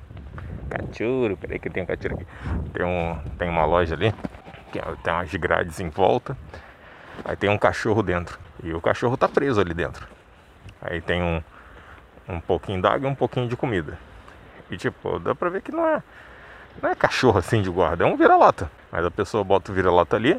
Cachorro, 0.68 1.37
peraí 1.38 1.59
que 1.59 1.71
tem 1.71 1.83
um 1.83 1.87
cachorro 1.87 2.14
aqui. 2.14 2.27
Tem, 2.75 2.85
um, 2.85 3.18
tem 3.38 3.49
uma 3.49 3.64
loja 3.64 3.94
ali, 3.94 4.14
que 4.71 4.79
é, 4.79 4.83
tem 5.03 5.14
umas 5.14 5.35
grades 5.35 5.81
em 5.81 5.88
volta. 5.88 6.37
Aí 7.25 7.35
tem 7.35 7.49
um 7.49 7.57
cachorro 7.57 8.03
dentro. 8.03 8.38
E 8.62 8.73
o 8.75 8.81
cachorro 8.81 9.16
tá 9.16 9.27
preso 9.27 9.61
ali 9.61 9.73
dentro. 9.73 10.07
Aí 10.83 11.01
tem 11.01 11.23
um, 11.23 11.42
um 12.29 12.38
pouquinho 12.38 12.83
d'água 12.83 13.09
e 13.09 13.11
um 13.11 13.14
pouquinho 13.14 13.49
de 13.49 13.57
comida. 13.57 13.99
E 14.71 14.77
tipo, 14.77 15.18
dá 15.18 15.35
pra 15.35 15.49
ver 15.49 15.62
que 15.62 15.73
não 15.73 15.87
é, 15.87 16.03
não 16.83 16.90
é 16.90 16.94
cachorro 16.94 17.38
assim 17.38 17.62
de 17.62 17.71
guarda, 17.71 18.05
é 18.05 18.07
um 18.07 18.16
vira-lata. 18.16 18.71
Mas 18.92 19.05
a 19.07 19.11
pessoa 19.11 19.42
bota 19.42 19.73
o 19.73 19.75
vira-lata 19.75 20.16
ali, 20.16 20.38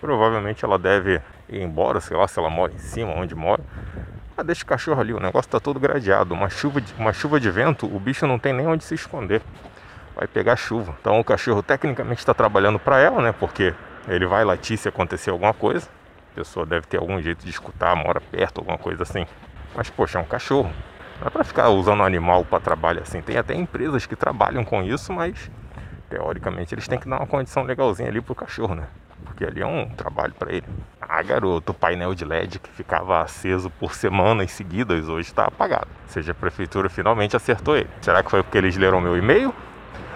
provavelmente 0.00 0.64
ela 0.64 0.78
deve 0.78 1.20
ir 1.48 1.60
embora, 1.60 2.00
sei 2.00 2.16
lá 2.16 2.28
se 2.28 2.38
ela 2.38 2.48
mora 2.48 2.72
em 2.72 2.78
cima, 2.78 3.12
onde 3.12 3.34
mora. 3.34 3.62
Ah, 4.38 4.42
deixa 4.42 4.64
o 4.64 4.66
cachorro 4.66 5.00
ali, 5.00 5.14
o 5.14 5.18
negócio 5.18 5.50
tá 5.50 5.58
todo 5.58 5.80
gradeado. 5.80 6.34
Uma 6.34 6.50
chuva, 6.50 6.78
de, 6.78 6.92
uma 6.98 7.10
chuva 7.10 7.40
de 7.40 7.50
vento, 7.50 7.86
o 7.86 7.98
bicho 7.98 8.26
não 8.26 8.38
tem 8.38 8.52
nem 8.52 8.66
onde 8.66 8.84
se 8.84 8.94
esconder. 8.94 9.40
Vai 10.14 10.26
pegar 10.26 10.56
chuva. 10.56 10.94
Então 11.00 11.18
o 11.18 11.24
cachorro 11.24 11.62
tecnicamente 11.62 12.18
está 12.18 12.34
trabalhando 12.34 12.78
para 12.78 13.00
ela, 13.00 13.22
né? 13.22 13.32
Porque 13.32 13.74
ele 14.06 14.26
vai 14.26 14.44
latir 14.44 14.76
se 14.76 14.88
acontecer 14.88 15.30
alguma 15.30 15.54
coisa. 15.54 15.88
A 16.32 16.34
pessoa 16.34 16.66
deve 16.66 16.86
ter 16.86 16.98
algum 16.98 17.20
jeito 17.22 17.44
de 17.44 17.50
escutar, 17.50 17.96
mora 17.96 18.20
perto, 18.20 18.58
alguma 18.58 18.76
coisa 18.76 19.04
assim. 19.04 19.26
Mas, 19.74 19.88
poxa, 19.88 20.18
é 20.18 20.20
um 20.20 20.26
cachorro. 20.26 20.70
Não 21.18 21.28
é 21.28 21.30
para 21.30 21.42
ficar 21.42 21.70
usando 21.70 22.02
animal 22.02 22.44
para 22.44 22.60
trabalho 22.60 23.00
assim. 23.00 23.22
Tem 23.22 23.38
até 23.38 23.54
empresas 23.54 24.04
que 24.04 24.14
trabalham 24.14 24.66
com 24.66 24.82
isso, 24.82 25.14
mas 25.14 25.50
teoricamente 26.10 26.74
eles 26.74 26.86
têm 26.86 26.98
que 26.98 27.08
dar 27.08 27.20
uma 27.20 27.26
condição 27.26 27.62
legalzinha 27.62 28.10
ali 28.10 28.20
pro 28.20 28.34
cachorro, 28.34 28.74
né? 28.74 28.86
Porque 29.26 29.44
ali 29.44 29.60
é 29.60 29.66
um 29.66 29.88
trabalho 29.90 30.32
para 30.32 30.52
ele. 30.52 30.64
Ah, 31.00 31.22
garoto, 31.22 31.72
o 31.72 31.74
painel 31.74 32.14
de 32.14 32.24
LED 32.24 32.58
que 32.58 32.70
ficava 32.70 33.20
aceso 33.20 33.68
por 33.70 33.94
semanas 33.94 34.52
seguidas 34.52 35.08
hoje 35.08 35.28
está 35.28 35.44
apagado. 35.44 35.88
Ou 36.06 36.08
seja, 36.08 36.32
a 36.32 36.34
prefeitura 36.34 36.88
finalmente 36.88 37.36
acertou 37.36 37.76
ele. 37.76 37.90
Será 38.00 38.22
que 38.22 38.30
foi 38.30 38.42
porque 38.42 38.56
eles 38.56 38.76
leram 38.76 39.00
meu 39.00 39.16
e-mail? 39.16 39.54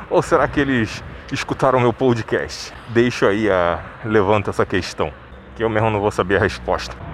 Ou 0.08 0.22
será 0.22 0.48
que 0.48 0.58
eles 0.58 1.04
escutaram 1.30 1.78
meu 1.78 1.92
podcast? 1.92 2.72
Deixo 2.88 3.26
aí 3.26 3.50
a 3.50 3.80
levanta 4.04 4.50
essa 4.50 4.66
questão, 4.66 5.12
que 5.54 5.62
eu 5.62 5.68
mesmo 5.68 5.90
não 5.90 6.00
vou 6.00 6.10
saber 6.10 6.36
a 6.36 6.40
resposta. 6.40 7.09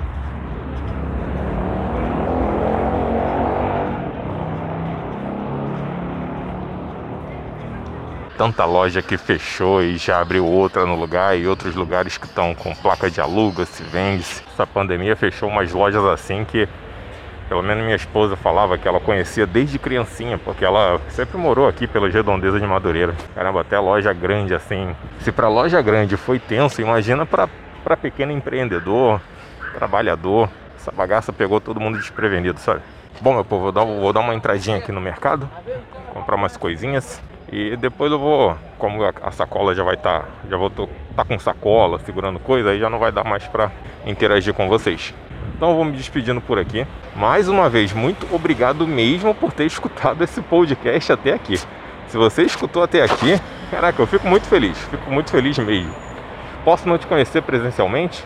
Tanta 8.36 8.64
loja 8.64 9.00
que 9.00 9.16
fechou 9.16 9.82
e 9.82 9.96
já 9.96 10.20
abriu 10.20 10.44
outra 10.44 10.84
no 10.84 10.94
lugar 10.94 11.38
e 11.38 11.46
outros 11.46 11.74
lugares 11.74 12.18
que 12.18 12.26
estão 12.26 12.54
com 12.54 12.74
placa 12.74 13.10
de 13.10 13.20
aluga, 13.20 13.64
se 13.64 13.82
vende. 13.82 14.22
-se. 14.22 14.42
Essa 14.52 14.66
pandemia 14.66 15.16
fechou 15.16 15.48
umas 15.48 15.72
lojas 15.72 16.04
assim 16.04 16.44
que 16.44 16.68
pelo 17.48 17.62
menos 17.62 17.84
minha 17.84 17.96
esposa 17.96 18.36
falava 18.36 18.76
que 18.76 18.88
ela 18.88 18.98
conhecia 18.98 19.46
desde 19.46 19.78
criancinha, 19.78 20.36
porque 20.36 20.64
ela 20.64 21.00
sempre 21.08 21.38
morou 21.38 21.68
aqui 21.68 21.86
pelas 21.86 22.12
redondezas 22.12 22.60
de 22.60 22.66
Madureira. 22.66 23.14
Caramba, 23.34 23.60
até 23.60 23.78
loja 23.78 24.12
grande 24.12 24.52
assim. 24.52 24.94
Se 25.20 25.30
para 25.30 25.48
loja 25.48 25.80
grande 25.80 26.16
foi 26.16 26.38
tenso, 26.38 26.82
imagina 26.82 27.24
para 27.24 27.48
pequeno 27.96 28.32
empreendedor, 28.32 29.20
trabalhador. 29.74 30.48
Essa 30.76 30.90
bagaça 30.90 31.32
pegou 31.32 31.60
todo 31.60 31.80
mundo 31.80 31.98
desprevenido, 31.98 32.58
sabe? 32.58 32.80
Bom, 33.20 33.32
meu 33.34 33.44
povo, 33.44 33.62
vou 33.62 33.72
dar, 33.72 33.84
vou 33.84 34.12
dar 34.12 34.20
uma 34.20 34.34
entradinha 34.34 34.76
aqui 34.76 34.92
no 34.92 35.00
mercado, 35.00 35.48
comprar 36.12 36.34
umas 36.34 36.56
coisinhas. 36.56 37.22
E 37.50 37.76
depois 37.76 38.10
eu 38.10 38.18
vou, 38.18 38.56
como 38.76 39.04
a, 39.04 39.30
sacola 39.30 39.74
já 39.74 39.84
vai 39.84 39.94
estar, 39.94 40.20
tá, 40.20 40.28
já 40.50 40.56
vou 40.56 40.66
estar 40.66 40.86
tá 41.14 41.24
com 41.24 41.38
sacola, 41.38 41.98
segurando 42.00 42.40
coisa, 42.40 42.70
aí 42.70 42.80
já 42.80 42.90
não 42.90 42.98
vai 42.98 43.12
dar 43.12 43.22
mais 43.22 43.44
para 43.44 43.70
interagir 44.04 44.52
com 44.52 44.68
vocês. 44.68 45.14
Então 45.54 45.70
eu 45.70 45.76
vou 45.76 45.84
me 45.84 45.92
despedindo 45.92 46.40
por 46.40 46.58
aqui. 46.58 46.86
Mais 47.14 47.48
uma 47.48 47.68
vez, 47.70 47.92
muito 47.92 48.26
obrigado 48.34 48.86
mesmo 48.86 49.34
por 49.34 49.52
ter 49.52 49.64
escutado 49.64 50.22
esse 50.22 50.42
podcast 50.42 51.12
até 51.12 51.32
aqui. 51.32 51.56
Se 52.08 52.16
você 52.16 52.42
escutou 52.42 52.82
até 52.82 53.02
aqui, 53.02 53.40
caraca, 53.70 54.02
eu 54.02 54.06
fico 54.06 54.26
muito 54.26 54.46
feliz, 54.46 54.76
fico 54.78 55.10
muito 55.10 55.30
feliz 55.30 55.56
mesmo. 55.58 55.94
Posso 56.64 56.88
não 56.88 56.98
te 56.98 57.06
conhecer 57.06 57.42
presencialmente, 57.42 58.24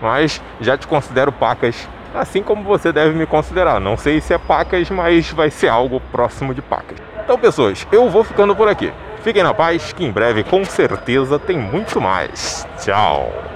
mas 0.00 0.42
já 0.60 0.76
te 0.76 0.86
considero 0.88 1.30
pacas, 1.30 1.88
assim 2.12 2.42
como 2.42 2.64
você 2.64 2.92
deve 2.92 3.16
me 3.16 3.24
considerar. 3.24 3.80
Não 3.80 3.96
sei 3.96 4.20
se 4.20 4.34
é 4.34 4.38
pacas, 4.38 4.90
mas 4.90 5.30
vai 5.30 5.48
ser 5.48 5.68
algo 5.68 6.00
próximo 6.10 6.52
de 6.52 6.60
pacas. 6.60 7.11
Então, 7.24 7.38
pessoas, 7.38 7.86
eu 7.92 8.08
vou 8.10 8.24
ficando 8.24 8.54
por 8.54 8.68
aqui. 8.68 8.92
Fiquem 9.22 9.42
na 9.42 9.54
paz, 9.54 9.92
que 9.92 10.04
em 10.04 10.10
breve, 10.10 10.42
com 10.42 10.64
certeza, 10.64 11.38
tem 11.38 11.56
muito 11.56 12.00
mais. 12.00 12.66
Tchau! 12.78 13.42